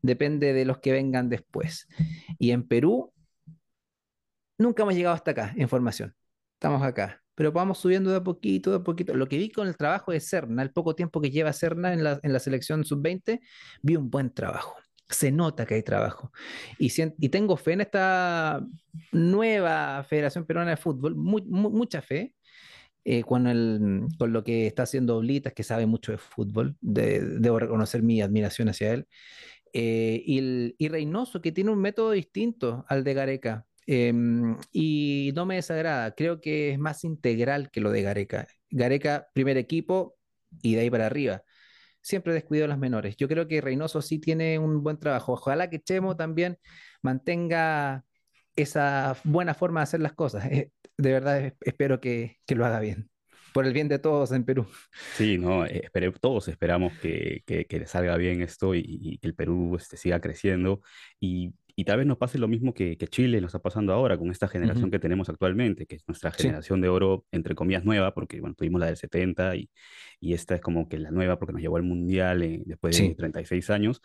Depende 0.00 0.52
de 0.52 0.64
los 0.64 0.78
que 0.78 0.92
vengan 0.92 1.28
después. 1.28 1.86
Y 2.38 2.50
en 2.50 2.66
Perú, 2.66 3.12
nunca 4.58 4.82
hemos 4.82 4.94
llegado 4.94 5.14
hasta 5.14 5.32
acá 5.32 5.54
en 5.56 5.68
formación. 5.68 6.14
Estamos 6.54 6.82
acá. 6.82 7.20
Pero 7.34 7.50
vamos 7.50 7.78
subiendo 7.78 8.10
de 8.10 8.16
a 8.16 8.22
poquito, 8.22 8.70
de 8.70 8.76
a 8.76 8.80
poquito. 8.80 9.14
Lo 9.14 9.26
que 9.26 9.38
vi 9.38 9.50
con 9.50 9.66
el 9.66 9.76
trabajo 9.76 10.12
de 10.12 10.20
Serna, 10.20 10.62
el 10.62 10.70
poco 10.70 10.94
tiempo 10.94 11.20
que 11.20 11.30
lleva 11.30 11.52
Serna 11.52 11.92
en 11.92 12.04
la, 12.04 12.20
en 12.22 12.32
la 12.32 12.38
selección 12.38 12.84
sub-20, 12.84 13.40
vi 13.82 13.96
un 13.96 14.10
buen 14.10 14.32
trabajo. 14.32 14.76
Se 15.12 15.30
nota 15.32 15.66
que 15.66 15.74
hay 15.74 15.82
trabajo. 15.82 16.32
Y, 16.78 16.90
sien- 16.90 17.14
y 17.18 17.28
tengo 17.28 17.56
fe 17.56 17.72
en 17.74 17.82
esta 17.82 18.60
nueva 19.12 20.04
Federación 20.04 20.46
Peruana 20.46 20.70
de 20.70 20.76
Fútbol, 20.76 21.14
mu- 21.16 21.44
mu- 21.46 21.70
mucha 21.70 22.02
fe, 22.02 22.34
eh, 23.04 23.22
con, 23.24 23.46
el, 23.48 24.06
con 24.18 24.32
lo 24.32 24.44
que 24.44 24.66
está 24.66 24.84
haciendo 24.84 25.16
Oblitas, 25.18 25.52
que 25.54 25.62
sabe 25.64 25.86
mucho 25.86 26.12
de 26.12 26.18
fútbol. 26.18 26.76
De- 26.80 27.20
debo 27.40 27.58
reconocer 27.58 28.02
mi 28.02 28.22
admiración 28.22 28.68
hacia 28.68 28.92
él. 28.94 29.06
Eh, 29.72 30.22
y, 30.26 30.38
el- 30.38 30.74
y 30.78 30.88
Reynoso, 30.88 31.40
que 31.40 31.52
tiene 31.52 31.70
un 31.70 31.80
método 31.80 32.12
distinto 32.12 32.84
al 32.88 33.04
de 33.04 33.14
Gareca. 33.14 33.66
em, 33.86 34.56
y 34.72 35.32
no 35.34 35.44
me 35.46 35.56
desagrada, 35.56 36.14
creo 36.14 36.40
que 36.40 36.70
es 36.72 36.78
más 36.78 37.02
integral 37.04 37.68
que 37.70 37.80
lo 37.80 37.90
de 37.90 38.02
Gareca. 38.02 38.46
Gareca, 38.70 39.26
primer 39.34 39.56
equipo 39.58 40.16
y 40.62 40.74
de 40.76 40.82
ahí 40.82 40.90
para 40.90 41.06
arriba. 41.06 41.42
Siempre 42.02 42.34
descuidó 42.34 42.66
las 42.66 42.78
menores. 42.78 43.16
Yo 43.16 43.28
creo 43.28 43.48
que 43.48 43.60
Reynoso 43.60 44.02
sí 44.02 44.18
tiene 44.18 44.58
un 44.58 44.82
buen 44.82 44.98
trabajo. 44.98 45.32
Ojalá 45.32 45.70
que 45.70 45.80
Chemo 45.80 46.16
también 46.16 46.58
mantenga 47.00 48.04
esa 48.56 49.16
buena 49.24 49.54
forma 49.54 49.80
de 49.80 49.84
hacer 49.84 50.00
las 50.00 50.12
cosas. 50.12 50.44
Eh, 50.46 50.70
de 50.98 51.12
verdad 51.12 51.40
es- 51.40 51.54
espero 51.62 52.00
que, 52.00 52.38
que 52.46 52.54
lo 52.54 52.66
haga 52.66 52.80
bien. 52.80 53.08
Por 53.52 53.66
el 53.66 53.72
bien 53.74 53.88
de 53.88 53.98
todos 53.98 54.32
en 54.32 54.44
Perú. 54.44 54.66
Sí, 55.14 55.36
no, 55.36 55.66
eh, 55.66 55.90
todos 56.20 56.48
esperamos 56.48 56.92
que, 57.00 57.42
que, 57.46 57.86
salga 57.86 58.16
bien 58.16 58.40
esto 58.40 58.74
y, 58.74 58.82
y 58.84 59.18
que 59.18 59.26
el 59.26 59.34
Perú 59.34 59.76
este, 59.76 59.96
siga 59.98 60.20
creciendo 60.20 60.80
y, 61.20 61.52
y 61.76 61.84
tal 61.84 61.98
vez 61.98 62.06
nos 62.06 62.18
pase 62.18 62.38
lo 62.38 62.48
mismo 62.48 62.74
que, 62.74 62.96
que 62.98 63.06
Chile 63.08 63.40
nos 63.40 63.48
está 63.50 63.60
pasando 63.62 63.92
ahora 63.92 64.18
con 64.18 64.30
esta 64.30 64.48
generación 64.48 64.90
que 64.90 64.98
tenemos 64.98 65.28
actualmente, 65.28 65.86
que 65.86 65.96
es 65.96 66.02
nuestra 66.06 66.32
Sí. 66.32 66.42
generación 66.44 66.80
de 66.80 66.88
oro, 66.88 67.24
entre 67.32 67.54
comillas, 67.54 67.84
nueva, 67.84 68.14
porque 68.14 68.40
bueno, 68.40 68.54
tuvimos 68.56 68.80
la 68.80 68.86
del 68.86 68.96
70 68.96 69.56
y, 69.56 69.70
y 70.20 70.34
esta 70.34 70.54
es 70.54 70.60
como 70.60 70.88
que 70.88 70.98
la 70.98 71.10
nueva 71.10 71.38
porque 71.38 71.52
nos 71.52 71.62
llevó 71.62 71.76
al 71.76 71.82
Mundial 71.84 72.42
eh, 72.42 72.62
después 72.66 72.96
de 72.96 73.08
Sí. 73.08 73.14
36 73.14 73.70
años, 73.70 74.00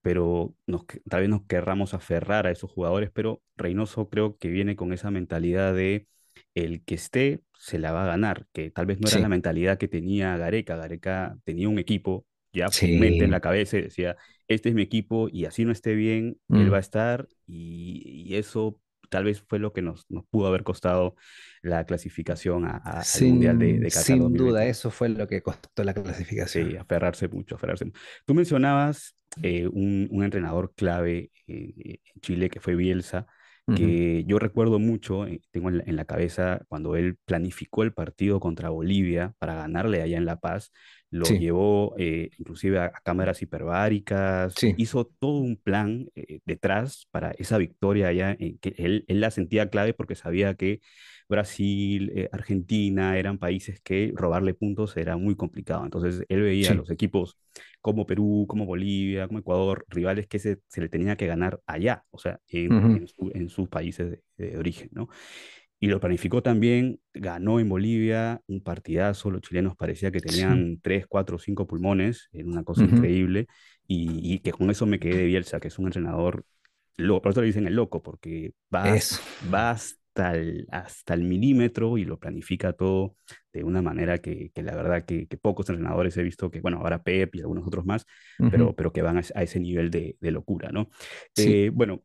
pero 0.00 0.54
nos, 0.66 0.84
tal 1.08 1.20
vez 1.20 1.30
nos 1.30 1.46
querramos 1.46 1.94
aferrar 1.94 2.46
a 2.46 2.50
esos 2.50 2.70
jugadores, 2.70 3.10
pero 3.12 3.42
Reynoso 3.56 4.08
creo 4.08 4.36
que 4.38 4.48
viene 4.48 4.76
con 4.76 4.92
esa 4.92 5.10
mentalidad 5.10 5.74
de 5.74 6.08
el 6.54 6.84
que 6.84 6.94
esté 6.94 7.42
se 7.58 7.78
la 7.78 7.92
va 7.92 8.04
a 8.04 8.06
ganar, 8.06 8.46
que 8.52 8.70
tal 8.70 8.86
vez 8.86 8.98
no 9.00 9.08
era 9.08 9.18
Sí. 9.18 9.22
la 9.22 9.28
mentalidad 9.28 9.78
que 9.78 9.88
tenía 9.88 10.36
Gareca. 10.36 10.76
Gareca 10.76 11.36
tenía 11.44 11.68
un 11.68 11.78
equipo 11.78 12.26
ya 12.52 12.68
mente 12.98 13.24
en 13.24 13.30
la 13.30 13.40
cabeza 13.40 13.78
y 13.78 13.82
decía, 13.82 14.16
este 14.54 14.68
es 14.70 14.74
mi 14.74 14.82
equipo 14.82 15.28
y 15.30 15.44
así 15.46 15.64
no 15.64 15.72
esté 15.72 15.94
bien, 15.94 16.38
él 16.52 16.70
Mm. 16.70 16.72
va 16.72 16.78
a 16.78 16.80
estar 16.80 17.28
y, 17.46 18.02
y 18.28 18.36
eso 18.36 18.80
tal 19.10 19.24
vez 19.24 19.42
fue 19.46 19.58
lo 19.58 19.72
que 19.72 19.82
nos, 19.82 20.06
nos 20.10 20.24
pudo 20.26 20.46
haber 20.48 20.62
costado 20.64 21.16
la 21.62 21.84
clasificación 21.84 22.64
a- 22.66 22.76
a- 22.84 23.06
al 23.12 23.24
Mundial 23.24 23.58
de, 23.58 23.66
Sin, 23.66 23.80
de 23.80 23.90
Qatar 23.92 24.04
sin 24.06 24.36
duda, 24.36 24.64
2022. 24.64 24.66
eso 24.66 24.90
fue 24.90 25.08
lo 25.10 25.26
que 25.28 25.42
costó 25.42 25.84
la 25.84 25.92
Sí, 25.94 26.02
clasificación. 26.02 26.76
aferrarse 26.78 27.28
mucho, 27.28 27.54
aferrarse. 27.56 27.90
Tú 28.26 28.34
mencionabas 28.34 29.16
eh, 29.42 29.66
un, 29.68 30.08
un 30.10 30.24
entrenador 30.24 30.74
clave 30.74 31.30
eh, 31.46 32.00
en 32.14 32.20
Chile 32.20 32.50
que 32.50 32.60
fue 32.60 32.74
Bielsa, 32.76 33.26
Que 33.74 34.24
yo 34.26 34.38
recuerdo 34.38 34.78
mucho, 34.78 35.26
eh, 35.26 35.40
tengo 35.50 35.68
en 35.70 35.78
la, 35.78 35.84
en 35.86 35.96
la 35.96 36.04
cabeza 36.04 36.60
cuando 36.68 36.96
él 36.96 37.16
planificó 37.24 37.82
el 37.84 37.92
partido 37.94 38.40
contra 38.40 38.68
Bolivia 38.70 39.34
para 39.38 39.54
ganarle 39.54 40.02
allá 40.02 40.18
en 40.18 40.26
La 40.26 40.40
Paz, 40.40 40.72
lo 41.10 41.32
Sí, 41.32 41.34
llevó 41.34 41.94
eh, 41.98 42.30
inclusive 42.38 42.78
a, 42.78 42.86
a 42.86 43.00
cámaras 43.02 43.42
hiperbáricas, 43.42 44.60
sí. 44.60 44.76
hizo 44.76 45.06
todo 45.06 45.38
un 45.40 45.56
plan 45.56 46.06
eh, 46.14 46.40
detrás 46.44 47.06
para 47.10 47.32
esa 47.32 47.58
victoria 47.58 48.08
allá, 48.08 48.36
en 48.38 48.58
que 48.58 48.74
él, 48.78 49.04
él 49.08 49.20
la 49.20 49.30
sentía 49.30 49.68
clave 49.70 49.94
porque 49.94 50.14
sabía 50.16 50.54
que 50.54 50.80
Brasil, 51.28 52.12
eh, 52.14 52.28
Argentina 52.32 53.18
eran 53.18 53.38
países 53.38 53.80
que 53.80 54.12
robarle 54.14 54.54
puntos 54.54 54.96
era 54.96 55.16
muy 55.16 55.36
complicado. 55.36 55.84
Entonces 55.84 56.24
él 56.28 56.42
veía 56.42 56.72
a 56.72 56.74
Sí. 56.74 56.74
los 56.74 56.90
equipos 56.90 57.38
como 57.82 58.06
Perú, 58.06 58.46
como 58.48 58.66
Bolivia, 58.66 59.28
como 59.28 59.40
Ecuador, 59.40 59.84
rivales 59.90 60.28
que 60.28 60.40
se, 60.40 60.60
se 60.68 60.80
le 60.82 60.88
tenía 60.90 61.16
que 61.16 61.28
ganar 61.28 61.60
allá, 61.66 62.04
o 62.12 62.18
sea, 62.18 62.40
en, 62.48 62.86
en, 62.90 63.08
su- 63.08 63.32
en 63.34 63.50
sus 63.50 63.68
países 63.68 64.10
de, 64.12 64.22
de 64.38 64.58
origen, 64.58 64.90
¿no? 64.92 65.08
Y 65.80 65.88
lo 65.88 65.98
planificó 66.00 66.42
también, 66.42 67.00
ganó 67.12 67.58
en 67.60 67.68
Bolivia 67.68 68.40
un 68.46 68.62
partidazo, 68.62 69.30
los 69.32 69.42
chilenos 69.42 69.76
parecía 69.76 70.12
que 70.12 70.20
Sí. 70.22 70.22
tenían 70.22 70.80
tres, 70.80 71.06
cuatro, 71.08 71.38
cinco 71.38 71.66
pulmones, 71.66 72.28
era 72.32 72.48
una 72.48 72.62
cosa 72.64 72.86
increíble, 72.86 73.48
y, 73.88 74.34
y 74.34 74.38
que 74.40 74.52
con 74.52 74.70
eso 74.70 74.86
me 74.86 75.00
quedé 75.00 75.16
de 75.18 75.24
Bielsa, 75.26 75.58
que 75.60 75.68
es 75.68 75.78
un 75.80 75.86
entrenador, 75.86 76.44
loco, 76.96 77.22
por 77.22 77.32
eso 77.32 77.40
le 77.42 77.48
dicen 77.48 77.66
el 77.66 77.74
loco, 77.76 78.02
porque 78.02 78.52
va, 78.74 78.98
Eso. 78.98 79.22
Hasta 80.14 80.34
el, 80.36 80.66
hasta 80.70 81.14
el 81.14 81.22
milímetro 81.24 81.96
y 81.98 82.04
lo 82.04 82.18
planifica 82.18 82.72
todo 82.74 83.16
de 83.52 83.64
una 83.64 83.80
manera 83.82 84.18
que, 84.18 84.50
que 84.54 84.62
la 84.62 84.74
verdad 84.76 85.04
que, 85.06 85.26
que 85.26 85.36
pocos 85.38 85.68
entrenadores 85.70 86.16
he 86.18 86.22
visto 86.22 86.50
que, 86.50 86.60
bueno, 86.60 86.78
ahora 86.78 87.02
Pep 87.02 87.34
y 87.34 87.40
algunos 87.40 87.66
otros 87.66 87.84
más, 87.86 88.06
pero, 88.48 88.66
Ujú. 88.66 88.76
pero 88.76 88.92
que 88.92 89.02
van 89.02 89.16
a, 89.16 89.20
ese- 89.20 89.32
a 89.36 89.42
ese 89.42 89.58
nivel 89.60 89.90
de, 89.90 90.16
de 90.20 90.30
locura, 90.30 90.70
¿no? 90.70 90.90
Sí. 91.34 91.54
Eh, 91.54 91.70
bueno, 91.74 92.02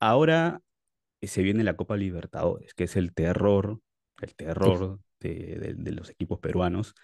ahora 0.00 0.62
se 1.22 1.42
viene 1.42 1.64
la 1.64 1.76
Copa 1.76 1.96
Libertadores, 1.96 2.74
que 2.74 2.84
es 2.84 2.96
el 2.96 3.14
terror, 3.14 3.80
el 4.22 4.34
terror 4.36 5.00
de, 5.20 5.34
de- 5.58 5.74
de 5.74 5.92
los 5.92 6.10
equipos 6.10 6.40
peruanos. 6.40 6.94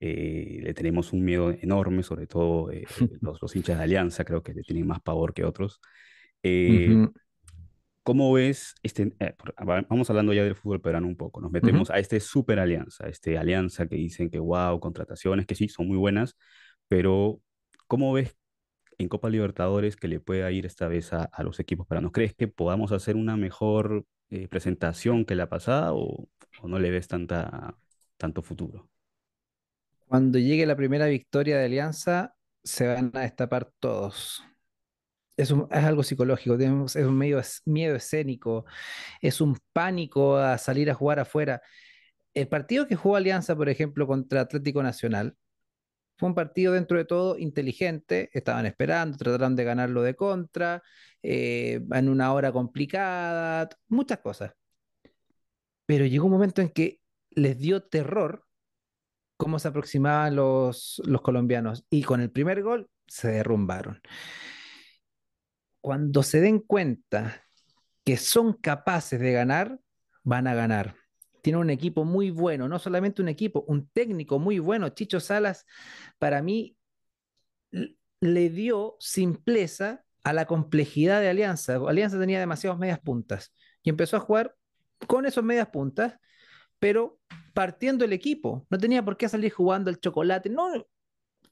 Eh, 0.00 0.60
le 0.62 0.74
tenemos 0.74 1.12
un 1.12 1.24
miedo 1.24 1.50
enorme, 1.52 2.02
sobre 2.02 2.26
todo 2.26 2.70
eh, 2.72 2.86
los, 3.20 3.40
los 3.42 3.56
hinchas 3.56 3.78
de 3.78 3.84
Alianza, 3.84 4.24
creo 4.24 4.42
que 4.42 4.54
le 4.54 4.64
tienen 4.64 4.86
más 4.86 5.00
pavor 5.02 5.34
que 5.34 5.44
otros. 5.44 5.80
Eh, 6.42 6.98
Ujú. 6.98 7.12
¿Cómo 8.06 8.32
ves 8.32 8.76
este, 8.84 9.12
eh, 9.18 9.34
vamos 9.88 10.08
hablando 10.10 10.32
ya 10.32 10.44
del 10.44 10.54
fútbol 10.54 10.80
peruano 10.80 11.08
un 11.08 11.16
poco, 11.16 11.40
nos 11.40 11.50
metemos 11.50 11.90
a 11.90 11.98
este 11.98 12.20
super 12.20 12.60
alianza, 12.60 13.08
este 13.08 13.36
alianza 13.36 13.88
que 13.88 13.96
dicen 13.96 14.30
que 14.30 14.38
wow, 14.38 14.78
contrataciones 14.78 15.44
que 15.44 15.56
sí, 15.56 15.68
son 15.68 15.88
muy 15.88 15.96
buenas, 15.96 16.36
pero 16.86 17.40
¿cómo 17.88 18.12
ves 18.12 18.36
en 18.98 19.08
Copa 19.08 19.28
Libertadores 19.28 19.96
que 19.96 20.06
le 20.06 20.20
pueda 20.20 20.52
ir 20.52 20.66
esta 20.66 20.86
vez 20.86 21.12
a, 21.12 21.24
a 21.24 21.42
los 21.42 21.58
equipos 21.58 21.88
peruanos? 21.88 22.12
¿Crees 22.12 22.32
que 22.32 22.46
podamos 22.46 22.92
hacer 22.92 23.16
una 23.16 23.36
mejor 23.36 24.04
eh, 24.30 24.46
presentación 24.46 25.24
que 25.24 25.34
la 25.34 25.48
pasada 25.48 25.92
o, 25.92 26.28
o 26.62 26.68
no 26.68 26.78
le 26.78 26.92
ves 26.92 27.08
tanta, 27.08 27.76
tanto 28.18 28.40
futuro? 28.40 28.88
Cuando 30.06 30.38
llegue 30.38 30.64
la 30.64 30.76
primera 30.76 31.06
victoria 31.06 31.58
de 31.58 31.64
Alianza, 31.64 32.36
se 32.62 32.86
van 32.86 33.10
a 33.14 33.22
destapar 33.22 33.72
todos. 33.80 34.44
Es, 35.36 35.50
es 35.50 35.84
algo 35.84 36.02
psicológico, 36.02 36.56
tenemos- 36.58 36.96
es 36.96 37.04
un 37.06 37.16
medio, 37.18 37.40
miedo 37.66 37.96
escénico, 37.96 38.64
es 39.20 39.40
un 39.40 39.58
pánico 39.72 40.36
a 40.38 40.58
salir 40.58 40.90
a 40.90 40.94
jugar 40.94 41.20
afuera. 41.20 41.62
El 42.34 42.48
partido 42.48 42.86
que 42.88 42.96
jugó 42.96 43.16
Alianza, 43.16 43.56
por 43.56 43.68
ejemplo, 43.68 44.06
contra 44.06 44.42
Atlético 44.42 44.82
Nacional, 44.82 45.36
Fue 46.18 46.28
un 46.30 46.34
partido 46.34 46.72
dentro 46.74 46.96
de 46.98 47.04
todo 47.04 47.38
inteligente, 47.38 48.30
estaban 48.32 48.66
esperando, 48.66 49.18
trataron 49.18 49.56
de 49.56 49.64
ganarlo 49.64 50.02
de 50.02 50.14
contra, 50.16 50.82
eh, 51.22 51.80
en 51.92 52.08
una 52.08 52.32
hora 52.32 52.52
complicada, 52.52 53.68
muchas 53.88 54.20
cosas. 54.20 54.52
Pero 55.86 56.04
llegó 56.06 56.26
un 56.26 56.32
momento 56.32 56.62
en 56.62 56.70
que 56.70 57.00
les 57.30 57.58
dio 57.58 57.82
terror 57.82 58.44
cómo 59.36 59.58
se 59.58 59.68
aproximaban 59.68 60.36
los, 60.36 61.02
los 61.06 61.22
colombianos 61.22 61.84
y 61.90 62.02
con 62.04 62.20
el 62.20 62.30
primer 62.30 62.62
gol 62.62 62.88
se 63.06 63.28
derrumbaron. 63.30 64.00
Cuando 65.86 66.24
se 66.24 66.40
den 66.40 66.58
cuenta 66.58 67.44
que 68.04 68.16
son 68.16 68.54
capaces 68.54 69.20
de 69.20 69.30
ganar, 69.30 69.78
van 70.24 70.48
a 70.48 70.54
ganar. 70.56 70.96
Tiene 71.42 71.60
un 71.60 71.70
equipo 71.70 72.04
muy 72.04 72.30
bueno, 72.30 72.68
no 72.68 72.80
solamente 72.80 73.22
un 73.22 73.28
equipo, 73.28 73.64
un 73.68 73.88
técnico 73.90 74.40
muy 74.40 74.58
bueno. 74.58 74.88
Chicho 74.88 75.20
Salas, 75.20 75.64
para 76.18 76.42
mí, 76.42 76.76
le 77.70 78.50
dio 78.50 78.96
simpleza 78.98 80.02
a 80.24 80.32
la 80.32 80.46
complejidad 80.46 81.20
de 81.20 81.28
Alianza. 81.28 81.76
Alianza 81.76 82.18
tenía 82.18 82.40
demasiadas 82.40 82.80
medias 82.80 82.98
puntas 82.98 83.54
y 83.84 83.90
empezó 83.90 84.16
a 84.16 84.20
jugar 84.20 84.56
con 85.06 85.24
esos 85.24 85.44
medias 85.44 85.68
puntas, 85.68 86.16
pero 86.80 87.20
partiendo 87.54 88.04
el 88.04 88.12
equipo. 88.12 88.66
No 88.70 88.78
tenía 88.78 89.04
por 89.04 89.16
qué 89.16 89.28
salir 89.28 89.52
jugando 89.52 89.88
el 89.90 90.00
chocolate, 90.00 90.50
no, 90.50 90.66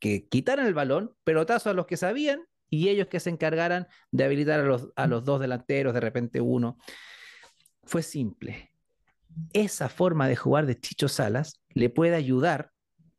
que 0.01 0.27
quitaran 0.27 0.67
el 0.67 0.75
balón, 0.75 1.15
pelotazo 1.23 1.71
a 1.71 1.75
los 1.75 1.87
que 1.87 1.97
sabían 1.97 2.45
y 2.71 2.89
ellos 2.89 3.09
que 3.09 3.21
se 3.21 3.31
encargaran 3.31 3.87
de 4.11 4.25
habilitar 4.25 4.61
a 4.61 4.65
los, 4.65 4.89
a 4.97 5.07
los 5.07 5.25
dos 5.25 5.41
delanteros, 5.41 5.95
de 5.95 6.01
repente 6.01 6.41
uno. 6.41 6.79
Fue 7.85 8.03
simple 8.03 8.75
esa 9.53 9.89
forma 9.89 10.29
de 10.29 10.37
jugar 10.37 10.67
de 10.67 10.79
Chicho 10.79 11.09
Salas 11.09 11.61
le 11.71 11.91
puede 11.91 12.15
ayudar 12.15 12.71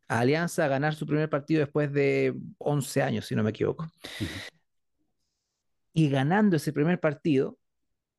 a 0.07 0.19
Alianza 0.19 0.65
a 0.65 0.67
ganar 0.67 0.95
su 0.95 1.05
primer 1.05 1.29
partido 1.29 1.61
después 1.61 1.91
de 1.91 2.35
11 2.59 3.01
años, 3.01 3.25
si 3.25 3.35
no 3.35 3.43
me 3.43 3.49
equivoco. 3.49 3.89
Y 5.93 6.09
ganando 6.09 6.57
ese 6.57 6.73
primer 6.73 6.99
partido, 6.99 7.57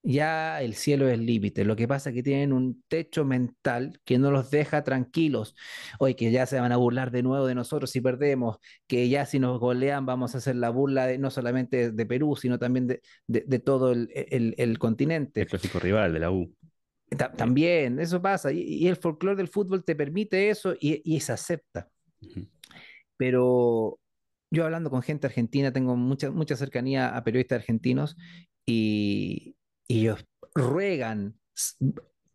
ya 0.07 0.62
el 0.62 0.75
cielo 0.75 1.09
es 1.09 1.14
el 1.14 1.27
límite. 1.27 1.64
Lo 1.64 1.75
que 1.75 1.88
pasa 1.88 2.11
es 2.11 2.14
que 2.14 2.23
tienen 2.23 2.53
un 2.53 2.83
techo 2.88 3.25
mental 3.25 4.01
que 4.05 4.19
no 4.19 4.31
los 4.31 4.51
deja 4.51 4.85
tranquilos. 4.85 5.57
Hoy 5.99 6.14
que 6.14 6.31
ya 6.31 6.47
se 6.47 6.61
van 6.61 6.73
a 6.73 6.77
burlar 6.77 7.11
de 7.11 7.23
nuevo 7.23 7.47
de 7.47 7.55
nosotros 7.55 7.90
si 7.90 8.01
perdemos, 8.01 8.59
que 8.87 9.09
ya 9.09 9.27
si 9.27 9.38
nos 9.40 9.59
golean 9.59 10.07
vamos 10.07 10.35
a 10.35 10.38
hacer 10.38 10.57
la 10.57 10.71
burla 10.71 11.07
de, 11.07 11.19
no 11.19 11.31
solamente 11.31 11.90
de 11.90 12.07
Perú, 12.07 12.37
sino 12.37 12.59
también 12.59 12.87
de, 12.87 13.59
todo 13.59 13.92
el, 13.92 14.09
el, 14.12 14.79
continente. 14.79 15.42
El 15.42 15.49
clásico 15.49 15.81
rival 15.81 16.12
de 16.12 16.21
la 16.21 16.31
U 16.31 16.55
también, 17.37 18.01
eso 18.01 18.21
pasa. 18.21 18.53
Y, 18.53 18.87
el 18.88 18.97
folclore 18.97 19.37
del 19.37 19.49
fútbol 19.49 19.85
te 19.85 19.95
permite 19.95 20.51
eso 20.51 20.75
y, 20.81 21.21
se 21.21 21.33
acepta. 21.33 21.88
Pero 23.16 23.99
yo 24.51 24.64
hablando 24.64 24.90
con 24.90 25.03
gente 25.03 25.27
argentina, 25.27 25.73
tengo 25.73 25.97
mucha, 25.97 26.31
mucha 26.31 26.57
cercanía 26.57 27.16
a 27.16 27.25
periodistas 27.25 27.61
argentinos 27.61 28.16
y, 28.66 29.57
ellos 29.88 30.25
ruegan, 30.55 31.38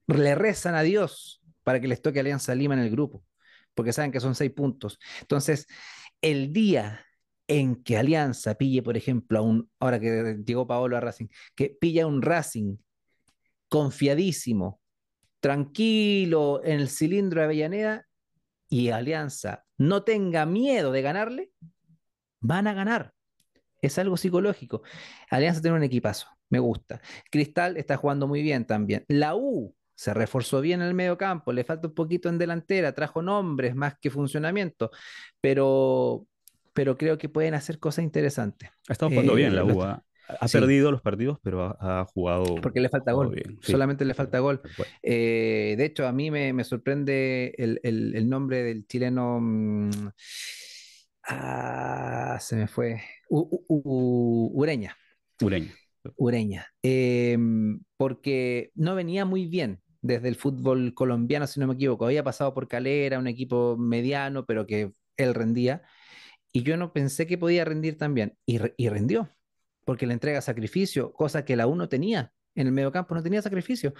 le 0.07 0.35
rezan 0.35 0.75
a 0.75 0.81
Dios 0.81 1.41
para 1.63 1.79
que 1.79 1.87
les 1.87 2.01
toque 2.01 2.19
Alianza 2.19 2.55
Lima 2.55 2.73
en 2.73 2.81
el 2.81 2.91
grupo, 2.91 3.23
porque 3.73 3.93
saben 3.93 4.11
que 4.11 4.19
son 4.19 4.35
seis 4.35 4.51
puntos. 4.51 4.99
Entonces, 5.21 5.67
el 6.21 6.53
día 6.53 7.05
en 7.47 7.83
que 7.83 7.97
Alianza 7.97 8.55
pille, 8.55 8.81
por 8.81 8.95
ejemplo, 8.97 9.39
a 9.39 9.41
un, 9.41 9.69
ahora 9.79 9.99
que 9.99 10.41
llegó 10.45 10.67
Paolo 10.67 10.97
a 10.97 11.01
Racing, 11.01 11.27
que 11.55 11.69
pilla 11.69 12.07
un 12.07 12.21
Racing 12.21 12.77
confiadísimo, 13.67 14.81
tranquilo 15.39 16.61
en 16.63 16.79
el 16.79 16.89
cilindro 16.89 17.39
de 17.39 17.45
Avellaneda 17.45 18.07
y 18.69 18.89
Alianza 18.89 19.65
no 19.77 20.03
tenga 20.03 20.45
miedo 20.45 20.91
de 20.91 21.01
ganarle, 21.01 21.51
van 22.39 22.67
a 22.67 22.73
ganar. 22.73 23.13
Es 23.81 23.97
algo 23.97 24.15
psicológico. 24.15 24.83
Alianza 25.29 25.61
tiene 25.61 25.77
un 25.77 25.83
equipazo, 25.83 26.27
me 26.51 26.59
gusta. 26.59 27.01
Cristal 27.31 27.77
está 27.77 27.97
jugando 27.97 28.27
muy 28.27 28.43
bien 28.43 28.65
también. 28.65 29.03
La 29.07 29.35
U 29.35 29.73
se 29.95 30.13
reforzó 30.13 30.61
bien 30.61 30.81
en 30.81 30.87
el 30.87 30.93
medio 30.93 31.17
campo, 31.17 31.53
le 31.53 31.63
falta 31.63 31.87
un 31.87 31.93
poquito 31.93 32.29
en 32.29 32.37
delantera, 32.37 32.93
trajo 32.93 33.21
nombres 33.21 33.75
más 33.75 33.97
que 33.99 34.09
funcionamiento, 34.09 34.91
pero, 35.39 36.25
pero 36.73 36.97
creo 36.97 37.17
que 37.17 37.29
pueden 37.29 37.53
hacer 37.53 37.79
cosas 37.79 38.03
interesantes. 38.03 38.69
Ha 38.89 38.93
estado 38.93 39.11
jugando 39.11 39.35
bien 39.35 39.55
la 39.55 39.63
U. 39.63 39.81
¿ah? 39.83 40.03
Ha 40.39 40.47
perdido 40.47 40.91
los 40.91 41.01
partidos, 41.01 41.39
pero 41.43 41.77
ha, 41.79 42.05
jugado. 42.05 42.55
Porque 42.61 42.79
le 42.79 42.89
falta 42.89 43.11
gol. 43.11 43.35
Solamente 43.61 44.05
le 44.05 44.13
falta 44.13 44.39
gol. 44.39 44.61
Eh, 45.01 45.75
de 45.77 45.85
hecho, 45.85 46.07
a 46.07 46.11
mí 46.11 46.31
me, 46.31 46.63
sorprende 46.63 47.53
el, 47.57 48.29
nombre 48.29 48.63
del 48.63 48.87
chileno. 48.87 49.39
Mm, 49.41 49.89
ah, 51.27 52.37
se 52.39 52.55
me 52.55 52.67
fue. 52.67 53.01
Ureña. 53.29 54.95
Ureña. 55.41 55.71
Ureña. 56.15 56.67
Em, 56.81 57.81
porque 57.97 58.71
no 58.75 58.95
venía 58.95 59.25
muy 59.25 59.45
bien 59.45 59.81
desde 60.01 60.27
el 60.29 60.35
fútbol 60.35 60.93
colombiano, 60.93 61.47
si 61.47 61.59
no 61.59 61.67
me 61.67 61.73
equivoco. 61.75 62.05
Había 62.05 62.23
pasado 62.23 62.53
por 62.53 62.67
Calera, 62.67 63.19
un 63.19 63.27
equipo 63.27 63.77
mediano, 63.77 64.45
pero 64.45 64.65
que 64.65 64.93
él 65.17 65.33
rendía. 65.35 65.83
Y 66.53 66.63
yo 66.63 66.77
no 66.77 66.93
pensé 66.93 67.27
que 67.27 67.37
podía 67.37 67.65
rendir 67.65 67.97
tan 67.97 68.13
bien. 68.13 68.37
y, 68.45 68.59
y 68.77 68.89
rendió 68.89 69.29
porque 69.85 70.05
le 70.07 70.13
entrega 70.13 70.41
sacrificio, 70.41 71.13
cosa 71.13 71.45
que 71.45 71.55
la 71.55 71.67
U 71.67 71.75
no 71.75 71.89
tenía. 71.89 72.33
En 72.55 72.67
el 72.67 72.73
mediocampo 72.73 73.15
no 73.15 73.23
tenía 73.23 73.41
sacrificio. 73.41 73.93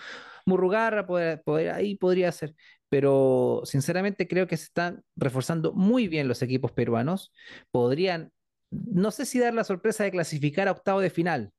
Murrugarra 0.46 1.08
poder, 1.08 1.42
ahí 1.74 1.96
podría 1.96 2.32
ser, 2.32 2.56
pero 2.90 3.62
sinceramente 3.66 4.28
creo 4.28 4.48
que 4.48 4.58
se 4.58 4.66
están 4.66 5.04
reforzando 5.16 5.74
muy 5.74 6.08
bien 6.08 6.28
los 6.28 6.42
equipos 6.42 6.72
peruanos. 6.72 7.34
Podrían, 7.72 8.32
no 8.70 9.12
sé 9.12 9.26
si 9.26 9.40
dar 9.40 9.54
la 9.54 9.64
sorpresa 9.64 10.04
de 10.04 10.12
clasificar 10.12 10.68
a 10.68 10.72
octavo 10.72 11.00
de 11.02 11.10
final. 11.10 11.52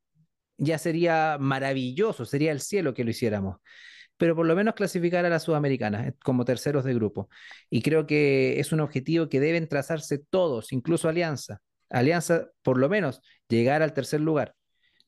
Ya 0.62 0.78
sería 0.78 1.38
maravilloso, 1.40 2.24
sería 2.24 2.52
el 2.52 2.60
cielo 2.60 2.94
que 2.94 3.04
lo 3.04 3.10
hiciéramos 3.10 3.56
pero 4.22 4.36
por 4.36 4.46
lo 4.46 4.54
menos 4.54 4.74
clasificar 4.74 5.24
a 5.24 5.28
la 5.28 5.40
Sudamericana 5.40 6.06
eh, 6.06 6.14
como 6.22 6.44
terceros 6.44 6.84
de 6.84 6.94
grupo. 6.94 7.28
Y 7.68 7.82
creo 7.82 8.06
que 8.06 8.60
es 8.60 8.70
un 8.70 8.78
objetivo 8.78 9.28
que 9.28 9.40
deben 9.40 9.66
trazarse 9.66 10.18
todos, 10.18 10.72
incluso 10.72 11.08
Alianza. 11.08 11.60
Alianza, 11.90 12.46
por 12.62 12.78
lo 12.78 12.88
menos, 12.88 13.20
llegar 13.48 13.82
al 13.82 13.92
tercer 13.94 14.20
lugar, 14.20 14.54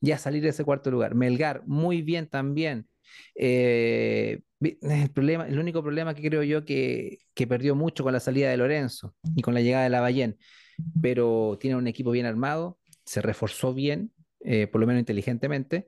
ya 0.01 0.17
salir 0.17 0.43
de 0.43 0.49
ese 0.49 0.65
cuarto 0.65 0.91
lugar. 0.91 1.15
Melgar, 1.15 1.63
muy 1.65 2.01
bien 2.01 2.27
también. 2.27 2.89
Eh, 3.35 4.41
el, 4.59 5.59
único 5.59 5.81
problema 5.81 6.13
que 6.13 6.27
creo 6.27 6.43
yo 6.43 6.65
que, 6.65 7.19
que 7.33 7.47
perdió 7.47 7.73
mucho 7.73 8.03
con 8.03 8.11
la 8.11 8.19
salida 8.19 8.49
de 8.49 8.57
Lorenzo 8.57 9.15
y 9.33 9.41
con 9.41 9.53
la 9.53 9.61
llegada 9.61 9.85
de 9.85 9.91
la 9.91 10.01
Ballén, 10.01 10.37
pero 11.01 11.57
tiene 11.57 11.77
un 11.77 11.87
equipo 11.87 12.11
bien 12.11 12.25
armado, 12.25 12.79
se 13.05 13.21
reforzó 13.21 13.73
bien, 13.73 14.11
eh, 14.45 14.67
por 14.67 14.81
lo 14.81 14.87
menos 14.87 14.99
inteligentemente, 14.99 15.87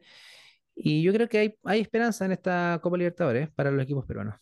y 0.76 1.02
yo 1.02 1.12
creo 1.14 1.28
que 1.28 1.40
hay, 1.40 1.56
hay 1.64 1.82
esperanza 1.82 2.26
en 2.26 2.34
esta 2.34 2.80
Copa 2.82 2.98
Libertadores 2.98 3.50
para 3.50 3.72
los 3.72 3.84
equipos 3.84 4.06
peruanos. 4.06 4.36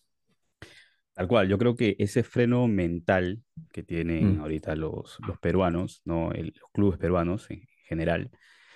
Tal 1.13 1.29
cual, 1.29 1.47
yo 1.47 1.57
creo 1.57 1.77
que 1.77 1.95
ese 1.97 2.23
freno 2.23 2.67
mental 2.67 3.41
que 3.71 3.83
tienen 3.83 4.37
mm. 4.37 4.41
ahorita 4.41 4.75
los, 4.75 5.17
los 5.25 5.39
peruanos, 5.39 6.01
¿no? 6.03 6.31
los 6.31 6.71
clubes 6.73 6.99
peruanos 6.99 7.49
en 7.49 7.61
general, 7.87 8.29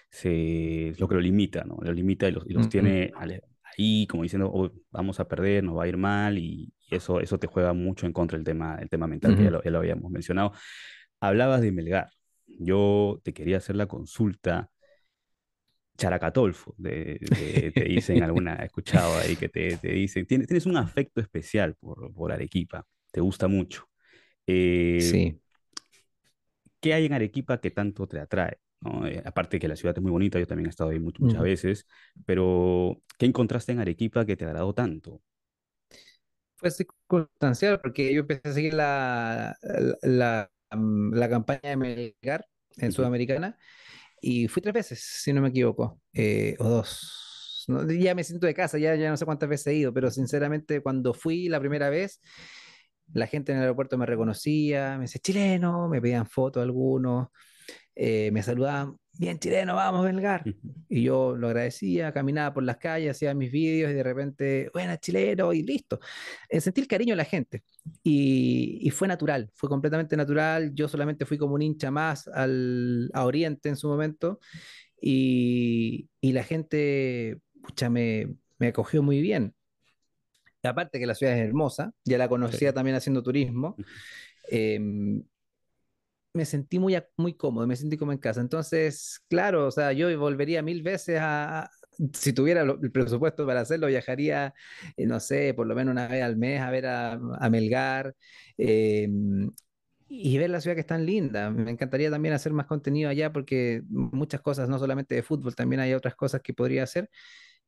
se, 0.10 0.94
lo 0.98 1.08
que 1.10 1.16
lo 1.16 1.22
limita, 1.22 1.66
¿no? 1.66 1.78
Lo 1.82 1.92
limita 1.92 2.30
y 2.30 2.32
los, 2.32 2.46
los 2.48 2.70
tiene 2.70 3.12
ahí 3.78 4.08
como 4.08 4.24
diciendo, 4.24 4.50
oh, 4.54 4.72
vamos 4.90 5.20
a 5.20 5.28
perder, 5.28 5.66
nos 5.66 5.78
va 5.78 5.84
a 5.84 5.88
ir 5.88 5.98
mal 5.98 6.38
y, 6.38 6.74
eso, 6.90 7.20
eso 7.20 7.38
te 7.38 7.46
juega 7.46 7.74
mucho 7.74 8.08
en 8.08 8.14
contra 8.14 8.36
del 8.38 8.46
tema, 8.46 8.78
el 8.82 8.90
tema 8.90 9.06
mental, 9.06 9.38
que 9.38 9.44
ya 9.44 9.52
lo, 9.52 9.62
ya 9.62 9.70
lo, 9.70 9.78
habíamos 9.78 10.10
mencionado. 10.10 10.54
Hablabas 11.20 11.62
de 11.62 11.72
Melgar. 11.72 12.10
Yo 12.48 13.22
te 13.24 13.32
quería 13.32 13.58
hacer 13.58 13.76
la 13.76 13.86
consulta 13.86 14.72
Characatolfo, 16.00 16.76
te 16.82 17.20
dicen 17.86 18.24
alguna, 18.24 18.56
he 18.56 18.66
escuchado 18.66 19.18
ahí 19.20 19.36
que 19.36 19.50
te, 19.50 19.78
te 19.78 19.92
dicen, 19.92 20.26
tienes, 20.26 20.48
tienes, 20.48 20.66
un 20.66 20.78
afecto 20.78 21.22
especial 21.22 21.76
por, 21.76 22.14
por 22.14 22.32
Arequipa, 22.32 22.86
te 23.12 23.22
gusta 23.22 23.48
mucho. 23.48 23.90
Eh, 24.48 25.00
sí. 25.02 25.40
¿Qué 26.80 26.94
hay 26.94 27.06
en 27.06 27.14
Arequipa 27.14 27.60
que 27.60 27.72
tanto 27.72 28.08
te 28.08 28.20
atrae? 28.20 28.58
Eh, 29.06 29.22
aparte 29.26 29.60
que 29.60 29.68
la 29.68 29.76
ciudad 29.76 29.98
es 29.98 30.02
muy 30.02 30.12
bonita, 30.12 30.40
yo 30.40 30.48
también 30.48 30.68
he 30.68 30.70
estado 30.70 30.92
ahí 30.92 31.00
muchas 31.00 31.42
veces, 31.42 31.86
pero 32.26 33.02
¿qué 33.18 33.26
encontraste 33.26 33.74
en 33.74 33.80
Arequipa 33.80 34.26
que 34.26 34.38
te 34.38 34.46
agradó 34.46 34.74
tanto? 34.74 35.22
Fue 36.56 36.72
circunstancial, 36.72 37.82
porque 37.82 38.14
yo 38.14 38.22
empecé 38.22 38.48
a 38.48 38.54
seguir 38.54 38.74
la, 38.74 39.58
la, 40.02 40.50
la, 40.72 41.30
campaña 41.30 41.62
de 41.64 41.76
Melgar 41.76 42.46
en 42.78 42.92
Sudamericana 42.94 43.58
y 44.22 44.48
fui 44.48 44.62
tres 44.62 44.74
veces, 44.74 45.00
si 45.02 45.34
no 45.34 45.42
me 45.42 45.50
equivoco, 45.50 46.00
eh, 46.14 46.56
o 46.60 46.70
dos. 46.70 47.66
ya 48.00 48.16
me 48.16 48.24
siento 48.24 48.48
de 48.48 48.54
casa, 48.54 48.78
ya, 48.78 48.96
ya 48.96 49.10
no 49.10 49.18
sé 49.18 49.26
cuántas 49.26 49.50
veces 49.50 49.68
he 49.68 49.76
ido, 49.76 49.94
pero 49.94 50.12
sinceramente 50.12 50.82
cuando 50.82 51.14
fui 51.14 51.50
la 51.50 51.60
primera 51.60 51.90
vez, 51.90 52.22
la 53.14 53.28
gente 53.28 53.52
en 53.52 53.58
el 53.58 53.64
aeropuerto 53.64 53.98
me 53.98 54.06
reconocía, 54.06 54.96
me 54.98 55.04
decía 55.04 55.22
chileno, 55.22 55.90
me 55.90 56.02
pedían 56.02 56.28
fotos 56.28 56.64
algunos. 56.64 57.30
Eh, 57.96 58.32
me 58.32 58.42
saludaban, 58.44 58.98
bien 59.18 59.38
chileno, 59.40 59.76
vamos, 59.76 60.06
Belgar. 60.06 60.44
Y 60.92 61.04
yo 61.04 61.36
lo 61.36 61.48
agradecía, 61.48 62.12
caminaba 62.12 62.54
por 62.54 62.64
las 62.64 62.78
calles, 62.78 63.12
hacía 63.12 63.34
mis 63.36 63.52
vídeos 63.52 63.92
y 63.92 63.94
de 63.94 64.02
repente, 64.02 64.70
buena, 64.74 64.98
chileno, 64.98 65.54
y 65.54 65.62
listo. 65.62 66.00
Eh, 66.48 66.62
sentí 66.62 66.82
el 66.82 66.88
cariño 66.88 67.12
de 67.12 67.18
la 67.18 67.26
gente 67.26 67.64
y, 68.02 68.80
y, 68.82 68.90
fue 68.90 69.08
natural, 69.08 69.52
fue 69.54 69.70
completamente 69.70 70.18
natural. 70.18 70.74
Yo 70.74 70.88
solamente 70.88 71.26
fui 71.26 71.38
como 71.38 71.56
un 71.56 71.62
hincha 71.62 71.92
más 71.92 72.28
al, 72.30 73.10
a 73.14 73.26
Oriente 73.26 73.70
en 73.70 73.76
su 73.76 73.88
momento 73.88 74.40
y, 75.02 76.10
y 76.22 76.32
la 76.32 76.44
gente, 76.44 77.38
pucha, 77.62 77.90
me, 77.90 78.36
me 78.58 78.68
acogió 78.70 79.04
muy 79.04 79.22
bien. 79.22 79.54
aparte 80.64 81.00
que 81.00 81.06
la 81.06 81.16
ciudad 81.16 81.38
es 81.38 81.46
hermosa, 81.46 81.92
ya 82.06 82.18
la 82.18 82.30
conocía 82.30 82.74
también 82.74 82.96
haciendo 82.96 83.22
turismo. 83.22 83.76
Eh, 84.52 84.80
me 86.34 86.46
sentí 86.46 86.80
muy, 86.80 86.98
muy 87.18 87.34
cómodo, 87.36 87.68
me 87.68 87.76
sentí 87.76 87.98
como 87.98 88.12
en 88.12 88.20
casa. 88.20 88.42
Entonces, 88.42 89.22
claro, 89.30 89.68
o 89.68 89.72
sea, 89.72 89.94
yo 89.94 90.18
volvería 90.20 90.62
mil 90.62 90.84
veces 90.84 91.20
a, 91.22 91.70
si 92.14 92.34
tuviera 92.34 92.62
el 92.62 92.92
presupuesto 92.92 93.46
para 93.46 93.62
hacerlo, 93.62 93.88
viajaría, 93.88 94.54
eh, 94.98 95.06
no 95.06 95.20
sé, 95.20 95.54
por 95.54 95.68
lo 95.68 95.76
menos 95.76 95.92
una 95.92 96.08
vez 96.08 96.24
al 96.24 96.38
mes 96.38 96.62
a 96.62 96.72
ver 96.72 96.86
a, 96.88 97.20
Melgar 97.50 98.16
em, 98.58 99.52
y 100.08 100.38
ver 100.38 100.50
la 100.50 100.62
ciudad 100.62 100.76
que 100.76 100.82
es 100.82 100.88
tan 100.88 101.06
linda. 101.06 101.52
Me 101.52 101.72
encantaría 101.72 102.10
también 102.12 102.34
hacer 102.34 102.54
más 102.54 102.68
contenido 102.68 103.10
allá 103.10 103.32
porque 103.32 103.84
muchas 103.90 104.42
cosas, 104.42 104.70
no 104.70 104.80
solamente 104.80 105.16
de 105.16 105.24
fútbol, 105.24 105.56
también 105.56 105.82
hay 105.82 105.94
otras 105.94 106.16
cosas 106.16 106.42
que 106.42 106.54
podría 106.54 106.84
hacer 106.84 107.10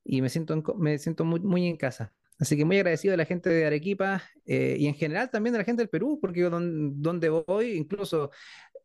y 0.03 0.21
me 0.21 0.29
siento, 0.29 0.61
me 0.77 0.97
siento 0.99 1.25
muy, 1.25 1.39
muy 1.41 1.67
en 1.67 1.77
casa. 1.77 2.13
Así 2.41 2.57
que 2.57 2.65
muy 2.65 2.77
agradecido 2.77 3.11
de 3.11 3.17
la 3.17 3.25
gente 3.25 3.51
de 3.51 3.67
Arequipa 3.67 4.23
eh, 4.47 4.75
y 4.79 4.87
en 4.87 4.95
general 4.95 5.29
también 5.29 5.53
de 5.53 5.59
la 5.59 5.63
gente 5.63 5.83
del 5.83 5.89
Perú, 5.89 6.17
porque 6.19 6.41
donde, 6.41 6.89
donde 6.95 7.29
voy, 7.29 7.73
incluso 7.73 8.31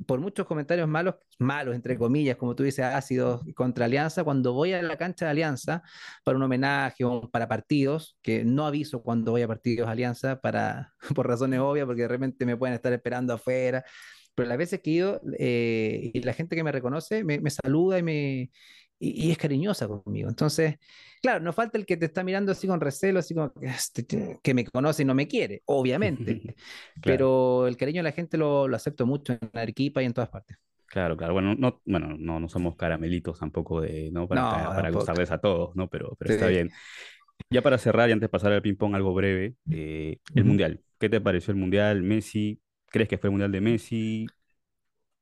por 0.06 0.20
muchos 0.20 0.46
comentarios 0.46 0.86
malos, 0.86 1.14
malos 1.38 1.74
entre 1.74 1.96
comillas, 1.96 2.36
como 2.36 2.54
tú 2.54 2.64
dices, 2.64 2.84
ácidos 2.84 3.40
contra 3.54 3.86
Alianza, 3.86 4.24
cuando 4.24 4.52
voy 4.52 4.74
a 4.74 4.82
la 4.82 4.98
cancha 4.98 5.24
de 5.24 5.30
Alianza 5.30 5.82
para 6.22 6.36
un 6.36 6.42
homenaje 6.42 7.02
o 7.04 7.30
para 7.30 7.48
partidos, 7.48 8.18
que 8.20 8.44
no 8.44 8.66
aviso 8.66 9.02
cuando 9.02 9.32
voy 9.32 9.40
a 9.40 9.48
partidos 9.48 9.86
de 9.86 9.92
Alianza 9.92 10.38
para, 10.38 10.92
por 11.14 11.26
razones 11.26 11.58
obvias, 11.60 11.86
porque 11.86 12.02
de 12.02 12.08
repente 12.08 12.44
me 12.44 12.58
pueden 12.58 12.74
estar 12.74 12.92
esperando 12.92 13.32
afuera, 13.32 13.86
pero 14.34 14.50
las 14.50 14.58
veces 14.58 14.82
que 14.82 14.90
he 14.90 14.94
ido 14.96 15.22
eh, 15.38 16.10
y 16.12 16.20
la 16.20 16.34
gente 16.34 16.56
que 16.56 16.62
me 16.62 16.72
reconoce 16.72 17.24
me, 17.24 17.40
me 17.40 17.48
saluda 17.48 17.98
y 17.98 18.02
me, 18.02 18.50
y, 18.98 19.30
es 19.30 19.38
cariñosa 19.38 19.86
conmigo. 19.86 20.28
Entonces, 20.28 20.76
claro, 21.20 21.40
no 21.40 21.52
falta 21.52 21.78
el 21.78 21.86
que 21.86 21.96
te 21.96 22.06
está 22.06 22.24
mirando 22.24 22.52
así 22.52 22.66
con 22.66 22.80
recelo, 22.80 23.18
así 23.18 23.34
como 23.34 23.52
que 23.52 23.66
este, 23.66 24.54
me 24.54 24.64
conoce 24.64 25.02
y 25.02 25.04
no 25.04 25.14
me 25.14 25.28
quiere, 25.28 25.62
obviamente. 25.66 26.54
Pero 27.02 27.66
el 27.66 27.76
cariño 27.76 28.00
de 28.00 28.04
la 28.04 28.12
gente 28.12 28.36
lo, 28.36 28.68
lo, 28.68 28.76
acepto 28.76 29.06
mucho 29.06 29.32
en 29.34 29.50
la 29.52 29.62
Arequipa 29.62 30.02
y 30.02 30.06
en 30.06 30.12
todas 30.12 30.30
partes. 30.30 30.58
Claro, 30.86 31.16
claro. 31.16 31.34
Bueno, 31.34 31.54
no, 31.54 31.80
bueno, 31.84 32.16
no, 32.18 32.40
no 32.40 32.48
somos 32.48 32.76
caramelitos 32.76 33.38
tampoco 33.38 33.80
de, 33.80 34.10
¿no? 34.12 34.28
Para, 34.28 34.68
para 34.68 34.90
gustarles 34.90 35.30
a 35.30 35.38
todos, 35.38 35.74
¿no? 35.74 35.88
Pero, 35.88 36.16
pero 36.18 36.34
está 36.34 36.46
bien. 36.46 36.70
Ya 37.50 37.60
para 37.60 37.76
cerrar 37.76 38.08
y 38.08 38.12
antes 38.12 38.22
de 38.22 38.28
pasar 38.30 38.52
al 38.52 38.62
ping-pong 38.62 38.94
algo 38.94 39.12
breve, 39.12 39.56
eh, 39.70 40.18
el 40.34 40.44
Mundial. 40.44 40.80
¿Qué 40.98 41.08
te 41.08 41.20
pareció 41.20 41.52
el 41.52 41.58
Mundial? 41.58 42.02
Messi, 42.02 42.60
¿crees 42.86 43.08
que 43.08 43.18
fue 43.18 43.28
el 43.28 43.32
Mundial 43.32 43.52
de 43.52 43.60
Messi? 43.60 44.26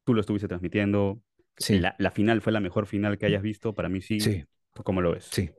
¿Tú 0.05 0.15
lo 0.15 0.21
estuviste 0.21 0.47
transmitiendo? 0.47 1.21
Sí. 1.57 1.79
La, 1.79 1.95
la, 1.99 2.11
final 2.11 2.41
fue 2.41 2.53
la 2.53 2.61
mejor 2.61 2.87
final 2.87 3.17
que 3.19 3.27
hayas 3.27 3.43
visto, 3.43 3.75
para 3.75 3.89
mí 3.89 4.01
sí. 4.01 4.21
sí. 4.21 4.45
¿Cómo 4.73 5.01
lo 5.01 5.13
ves? 5.13 5.29
Sí. 5.31 5.51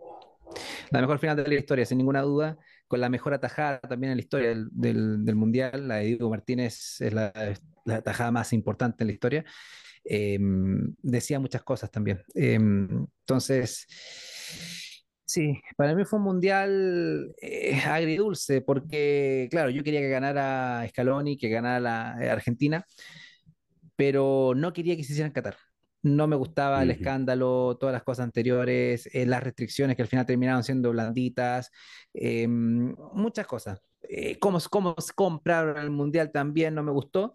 La 0.91 1.01
mejor 1.01 1.19
final 1.19 1.35
de 1.35 1.47
la 1.47 1.55
historia, 1.55 1.85
sin 1.85 1.97
ninguna 1.97 2.21
duda, 2.21 2.57
con 2.87 2.99
la 2.99 3.09
mejor 3.09 3.33
atajada 3.33 3.79
también 3.79 4.11
en 4.11 4.17
la 4.17 4.21
historia 4.21 4.49
del, 4.49 4.67
del, 4.71 5.25
del 5.25 5.35
Mundial. 5.35 5.87
La 5.87 5.97
de 5.97 6.05
Diego 6.05 6.29
Martínez 6.29 7.01
es 7.01 7.13
la, 7.13 7.31
la, 7.85 7.95
atajada 7.95 8.31
más 8.31 8.53
importante 8.53 9.03
en 9.03 9.07
la 9.07 9.13
historia. 9.13 9.45
Eh, 10.03 10.37
decía 11.01 11.39
muchas 11.39 11.63
cosas 11.63 11.89
también. 11.89 12.21
Eh, 12.35 12.55
entonces, 12.55 13.87
sí, 15.25 15.59
para 15.75 15.95
mí 15.95 16.05
fue 16.05 16.19
un 16.19 16.25
Mundial 16.25 17.33
eh, 17.41 17.81
agridulce, 17.85 18.61
porque, 18.61 19.47
claro, 19.49 19.69
yo 19.69 19.83
quería 19.83 20.01
que 20.01 20.09
ganara 20.09 20.85
Scaloni, 20.89 21.37
que 21.37 21.49
ganara 21.49 21.79
la 21.79 22.11
Argentina, 22.31 22.85
pero 23.95 24.53
no 24.55 24.73
quería 24.73 24.95
que 24.95 25.03
se 25.03 25.13
hicieran 25.13 25.31
Qatar 25.31 25.57
no 26.05 26.27
me 26.27 26.35
gustaba 26.35 26.83
el 26.83 26.91
escándalo, 26.91 27.77
todas 27.79 27.91
las 27.91 28.03
cosas 28.03 28.25
anteriores, 28.25 29.09
eh, 29.11 29.25
las 29.25 29.41
restricciones 29.41 29.95
que 29.95 30.03
al 30.03 30.07
final 30.07 30.23
terminaron 30.23 30.63
siendo 30.63 30.91
blanditas, 30.91 31.71
eh, 32.13 32.47
muchas 32.47 33.47
cosas. 33.47 33.81
Eh, 34.03 34.37
cómo, 34.37 34.59
cómo 34.69 34.95
compraron 35.15 35.79
el 35.79 35.89
Mundial 35.89 36.31
también 36.31 36.75
no 36.75 36.83
me 36.83 36.91
gustó, 36.91 37.33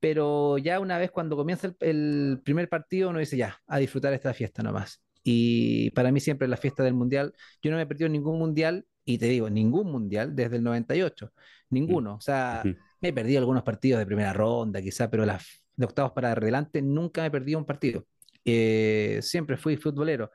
pero 0.00 0.56
ya 0.56 0.80
una 0.80 0.96
vez 0.96 1.10
cuando 1.10 1.36
comienza 1.36 1.66
el, 1.66 1.76
el, 1.80 2.40
primer 2.42 2.70
partido 2.70 3.10
uno 3.10 3.18
dice 3.18 3.36
ya, 3.36 3.60
a 3.66 3.76
disfrutar 3.76 4.14
esta 4.14 4.32
fiesta 4.32 4.62
nomás. 4.62 5.02
Y 5.22 5.90
para 5.90 6.10
mí 6.10 6.20
siempre 6.20 6.48
la 6.48 6.56
fiesta 6.56 6.82
del 6.82 6.94
Mundial, 6.94 7.34
yo 7.60 7.70
no 7.70 7.76
me 7.76 7.82
he 7.82 7.86
perdido 7.86 8.08
ningún 8.08 8.38
Mundial, 8.38 8.86
y 9.04 9.18
te 9.18 9.26
digo, 9.26 9.50
ningún 9.50 9.92
Mundial 9.92 10.34
desde 10.34 10.56
el 10.56 10.62
98, 10.62 11.34
ninguno. 11.68 12.14
O 12.14 12.20
sea, 12.22 12.62
me 12.64 13.08
he 13.08 13.12
perdido 13.12 13.40
algunos 13.40 13.62
partidos 13.62 13.98
de 13.98 14.06
primera 14.06 14.32
ronda 14.32 14.80
quizá, 14.80 15.10
pero 15.10 15.26
las 15.26 15.62
de 15.80 15.86
octavos 15.86 16.12
para 16.12 16.32
adelante, 16.32 16.82
nunca 16.82 17.22
me 17.22 17.30
perdí 17.30 17.54
un 17.54 17.64
partido. 17.64 18.06
Eh, 18.44 19.18
siempre 19.22 19.56
fui 19.56 19.76
futbolero. 19.76 20.30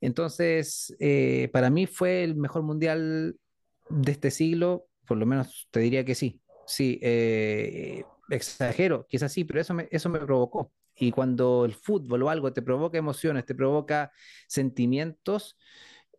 Entonces, 0.00 0.94
eh, 1.00 1.50
para 1.52 1.70
mí 1.70 1.86
fue 1.86 2.22
el 2.24 2.36
mejor 2.36 2.62
mundial 2.62 3.36
de 3.90 4.12
este 4.12 4.30
siglo, 4.30 4.86
por 5.06 5.18
lo 5.18 5.26
menos 5.26 5.68
te 5.70 5.80
diría 5.80 6.04
que 6.04 6.14
sí. 6.14 6.40
Sí, 6.66 6.98
eh, 7.02 8.04
exagero, 8.30 9.06
quizás 9.08 9.32
sí, 9.32 9.44
pero 9.44 9.60
eso 9.60 9.74
me, 9.74 9.88
eso 9.90 10.08
me 10.08 10.20
provocó. 10.20 10.72
Y 10.94 11.10
cuando 11.10 11.64
el 11.64 11.74
fútbol 11.74 12.22
o 12.22 12.30
algo 12.30 12.52
te 12.52 12.62
provoca 12.62 12.98
emociones, 12.98 13.44
te 13.46 13.54
provoca 13.54 14.12
sentimientos, 14.46 15.56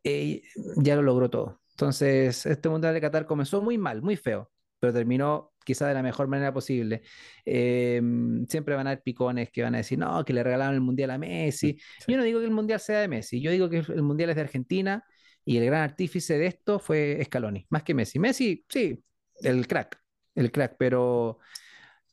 ya 0.03 0.95
lo 0.95 1.01
logró 1.01 1.29
todo. 1.29 1.61
Entonces, 1.71 2.45
este 2.45 2.69
Mundial 2.69 2.93
de 2.93 3.01
Qatar 3.01 3.25
comenzó 3.25 3.61
muy 3.61 3.77
mal, 3.77 4.01
muy 4.01 4.15
feo, 4.15 4.49
pero 4.79 4.93
terminó 4.93 5.53
quizá 5.63 5.87
de 5.87 5.93
la 5.93 6.01
mejor 6.03 6.27
manera 6.27 6.53
posible. 6.53 7.01
Em, 7.45 8.45
siempre 8.47 8.75
van 8.75 8.87
a 8.87 8.91
haber 8.91 9.03
picones 9.03 9.51
que 9.51 9.61
van 9.61 9.75
a 9.75 9.79
decir, 9.79 9.99
no, 9.99 10.23
que 10.25 10.33
le 10.33 10.43
regalaron 10.43 10.75
el 10.75 10.81
Mundial 10.81 11.11
a 11.11 11.17
Messi. 11.17 11.77
Yo 12.07 12.17
no 12.17 12.23
digo 12.23 12.39
que 12.39 12.45
el 12.45 12.51
Mundial 12.51 12.79
sea 12.79 12.99
de 13.01 13.07
Messi, 13.07 13.41
yo 13.41 13.51
digo 13.51 13.69
que 13.69 13.77
el 13.79 14.01
Mundial 14.03 14.29
es 14.31 14.35
de 14.35 14.41
Argentina 14.41 15.03
y 15.45 15.57
el 15.57 15.65
gran 15.65 15.81
artífice 15.81 16.37
de 16.37 16.47
esto 16.47 16.79
fue 16.79 17.21
Scaloni, 17.25 17.65
más 17.69 17.83
que 17.83 17.93
Messi. 17.93 18.19
Messi, 18.19 18.65
sí, 18.69 19.03
el 19.41 19.67
crack, 19.67 19.99
el 20.35 20.51
crack, 20.51 20.75
pero 20.77 21.39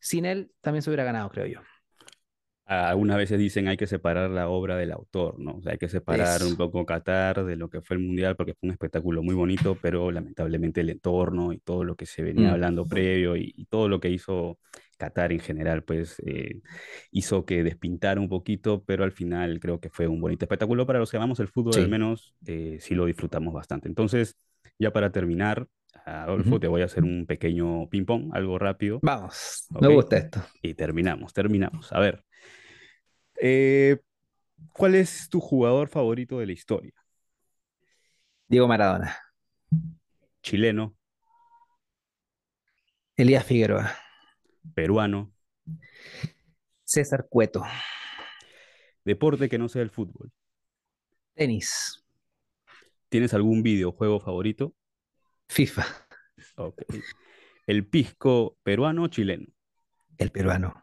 sin 0.00 0.24
él 0.26 0.52
también 0.60 0.82
se 0.82 0.90
hubiera 0.90 1.04
ganado, 1.04 1.30
creo 1.30 1.46
yo 1.46 1.75
algunas 2.66 3.16
veces 3.16 3.38
dicen 3.38 3.68
hay 3.68 3.76
que 3.76 3.86
separar 3.86 4.28
la 4.30 4.48
obra 4.48 4.76
del 4.76 4.90
autor, 4.90 5.38
¿no? 5.38 5.56
O 5.56 5.62
sea, 5.62 5.72
hay 5.72 5.78
que 5.78 5.88
separar 5.88 6.42
un 6.42 6.56
poco 6.56 6.84
Qatar 6.84 7.44
de 7.44 7.54
lo 7.54 7.70
que 7.70 7.80
fue 7.80 7.96
el 7.96 8.02
Mundial 8.02 8.34
porque 8.34 8.54
fue 8.54 8.68
un 8.68 8.72
espectáculo 8.72 9.22
muy 9.22 9.36
bonito, 9.36 9.78
pero 9.80 10.10
lamentablemente 10.10 10.80
el 10.80 10.90
entorno 10.90 11.52
y 11.52 11.58
todo 11.58 11.84
lo 11.84 11.94
que 11.94 12.06
se 12.06 12.22
venía 12.22 12.50
mm. 12.50 12.52
hablando 12.52 12.84
previo 12.84 13.36
y, 13.36 13.66
todo 13.70 13.88
lo 13.88 14.00
que 14.00 14.10
hizo 14.10 14.58
Qatar 14.96 15.32
en 15.32 15.40
general, 15.40 15.84
pues 15.84 16.20
eh, 16.26 16.60
hizo 17.10 17.44
que 17.44 17.62
despintara 17.62 18.20
un 18.20 18.28
poquito, 18.28 18.82
pero 18.84 19.04
al 19.04 19.12
final 19.12 19.60
creo 19.60 19.78
que 19.78 19.90
fue 19.90 20.08
un 20.08 20.20
bonito 20.20 20.44
espectáculo 20.44 20.86
para 20.86 20.98
los 20.98 21.10
que 21.10 21.18
amamos 21.18 21.38
el 21.40 21.48
fútbol, 21.48 21.74
al 21.76 21.88
menos 21.88 22.34
eh, 22.46 22.78
sí 22.80 22.94
lo 22.94 23.04
disfrutamos 23.04 23.52
bastante. 23.52 23.88
Entonces, 23.88 24.36
ya 24.78 24.92
para 24.92 25.10
terminar, 25.12 25.68
Adolfo, 26.04 26.58
te 26.60 26.68
voy 26.68 26.82
a 26.82 26.86
hacer 26.86 27.04
un 27.04 27.26
pequeño 27.26 27.88
ping-pong, 27.88 28.30
algo 28.32 28.58
rápido. 28.58 28.98
Vamos, 29.02 29.66
me 29.80 29.88
gusta 29.88 30.16
esto. 30.16 30.40
Y 30.62 30.74
terminamos, 30.74 31.32
terminamos. 31.32 31.92
A 31.92 32.00
ver, 32.00 32.24
eh, 33.40 33.98
¿cuál 34.72 34.94
es 34.94 35.28
tu 35.28 35.40
jugador 35.40 35.88
favorito 35.88 36.38
de 36.38 36.46
la 36.46 36.52
historia? 36.52 36.94
Diego 38.48 38.68
Maradona. 38.68 39.16
Chileno. 40.42 40.96
Elías 43.16 43.44
Figueroa. 43.44 43.92
Peruano. 44.74 45.32
César 46.84 47.26
Cueto. 47.28 47.64
Deporte 49.04 49.48
que 49.48 49.58
no 49.58 49.68
sea 49.68 49.82
el 49.82 49.90
fútbol. 49.90 50.32
Tenis. 51.34 52.04
¿Tienes 53.08 53.34
algún 53.34 53.62
videojuego 53.62 54.20
favorito? 54.20 54.74
FIFA. 55.48 55.86
¿El 57.66 57.86
pisco 57.86 58.56
peruano 58.62 59.04
o 59.04 59.08
chileno? 59.08 59.46
El 60.18 60.30
peruano. 60.30 60.82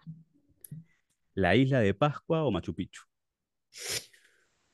¿La 1.36 1.56
isla 1.56 1.80
de 1.80 1.94
Pascua 1.94 2.44
o 2.44 2.52
Machu 2.52 2.74
Picchu? 2.74 3.04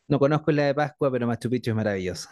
No 0.08 0.20
conozco 0.20 0.52
la 0.52 0.66
de 0.66 0.76
Pascua, 0.76 1.12
pero 1.12 1.28
Machu 1.28 1.50
Picchu 1.50 1.72
es 1.72 1.76
maravilloso. 1.76 2.30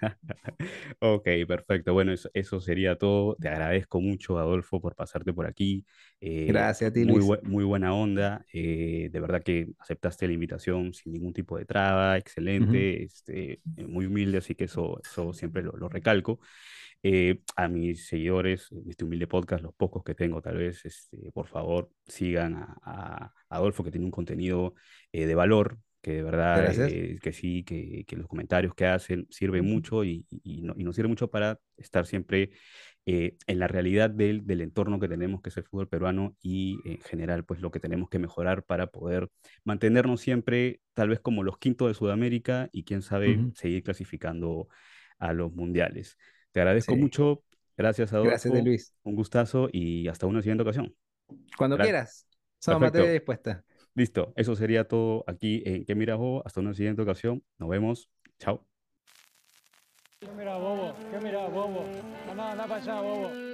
ok, 1.00 1.28
perfecto. 1.46 1.92
Bueno, 1.92 2.12
eso, 2.34 2.60
sería 2.60 2.96
todo. 2.96 3.36
Te 3.36 3.48
agradezco 3.48 4.00
mucho, 4.00 4.38
Adolfo, 4.38 4.80
por 4.80 4.94
pasarte 4.94 5.32
por 5.32 5.46
aquí. 5.46 5.84
Eh, 6.20 6.46
Gracias 6.46 6.90
a 6.90 6.92
ti, 6.92 7.04
muy, 7.04 7.22
muy 7.42 7.64
buena 7.64 7.94
onda. 7.94 8.44
Eh, 8.52 9.08
de 9.10 9.20
verdad 9.20 9.42
que 9.42 9.68
aceptaste 9.78 10.26
la 10.26 10.34
invitación 10.34 10.92
sin 10.92 11.12
ningún 11.12 11.32
tipo 11.32 11.58
de 11.58 11.64
traba. 11.64 12.16
Excelente. 12.16 13.04
este, 13.04 13.60
muy 13.64 14.06
humilde, 14.06 14.38
así 14.38 14.54
que 14.54 14.64
eso, 14.64 15.00
eso 15.02 15.32
siempre 15.32 15.62
lo, 15.62 15.88
recalco. 15.88 16.40
Eh, 17.02 17.42
a 17.54 17.68
mis 17.68 18.06
seguidores 18.06 18.68
este 18.88 19.04
humilde 19.04 19.26
podcast, 19.26 19.62
los 19.62 19.74
pocos 19.74 20.02
que 20.02 20.14
tengo 20.14 20.40
tal 20.40 20.56
vez, 20.56 20.84
este, 20.84 21.30
por 21.32 21.46
favor, 21.46 21.90
sigan 22.06 22.56
a 22.82 23.32
Adolfo, 23.48 23.84
que 23.84 23.90
tiene 23.90 24.04
un 24.06 24.10
contenido 24.12 24.74
eh, 25.12 25.26
de 25.26 25.34
valor, 25.34 25.78
que 26.02 26.12
de 26.14 26.22
verdad, 26.22 26.76
eh, 26.86 27.18
que 27.22 27.32
sí, 27.32 27.64
que, 27.64 28.04
que 28.06 28.16
los 28.16 28.28
comentarios 28.28 28.74
que 28.74 28.86
hacen 28.86 29.26
sirven 29.30 29.64
mucho 29.64 30.04
y, 30.04 30.24
y, 30.30 30.62
no- 30.62 30.74
y 30.76 30.84
nos 30.84 30.94
sirve 30.96 31.08
mucho 31.08 31.30
para 31.30 31.58
estar 31.76 32.06
siempre 32.06 32.50
eh, 33.06 33.36
en 33.46 33.58
la 33.58 33.68
realidad 33.68 34.10
del, 34.10 34.46
del 34.46 34.60
entorno 34.60 34.98
que 35.00 35.08
tenemos, 35.08 35.40
que 35.42 35.50
es 35.50 35.56
el 35.56 35.64
fútbol 35.64 35.88
peruano, 35.88 36.36
y 36.40 36.78
en 36.84 36.98
general, 37.00 37.44
pues 37.44 37.60
lo 37.60 37.70
que 37.70 37.80
tenemos 37.80 38.08
que 38.08 38.18
mejorar 38.18 38.64
para 38.64 38.88
poder 38.88 39.30
mantenernos 39.64 40.20
siempre, 40.20 40.80
tal 40.94 41.08
vez 41.10 41.20
como 41.20 41.42
los 41.42 41.58
quintos 41.58 41.88
de 41.88 41.94
Sudamérica, 41.94 42.68
y 42.72 42.84
quién 42.84 43.02
sabe, 43.02 43.38
seguir 43.54 43.82
clasificando 43.82 44.68
a 45.18 45.32
los 45.32 45.52
mundiales. 45.54 46.16
Te 46.52 46.60
agradezco 46.60 46.94
Sí. 46.94 47.00
mucho, 47.00 47.44
gracias 47.76 48.12
Gracias 48.20 48.52
de 48.52 48.58
Adolfo, 48.58 48.62
Luis. 48.62 48.94
un 49.04 49.14
gustazo 49.14 49.68
y 49.72 50.08
hasta 50.08 50.26
una 50.26 50.42
siguiente 50.42 50.62
ocasión. 50.62 50.94
Cuando 51.56 51.78
quieras. 51.78 52.25
Perfecto. 52.64 52.80
materia 52.80 53.12
dispuesta. 53.12 53.64
Listo, 53.94 54.32
eso 54.36 54.54
sería 54.56 54.86
todo 54.86 55.24
aquí 55.26 55.62
en 55.64 55.84
¿Qué 55.84 55.94
miras 55.94 56.18
vos? 56.18 56.42
Hasta 56.44 56.60
una 56.60 56.74
siguiente 56.74 57.02
ocasión. 57.02 57.42
Nos 57.58 57.68
vemos. 57.68 58.10
Chao. 58.38 58.66
¿Qué 60.20 60.28
mira, 60.36 60.56
bobo? 60.56 60.94
¿Qué 61.10 61.18
mira, 61.20 61.46
bobo? 61.46 61.84
Anda, 62.30 62.52
anda 62.52 62.66
para 62.66 62.82
allá, 62.82 63.00
bobo. 63.00 63.45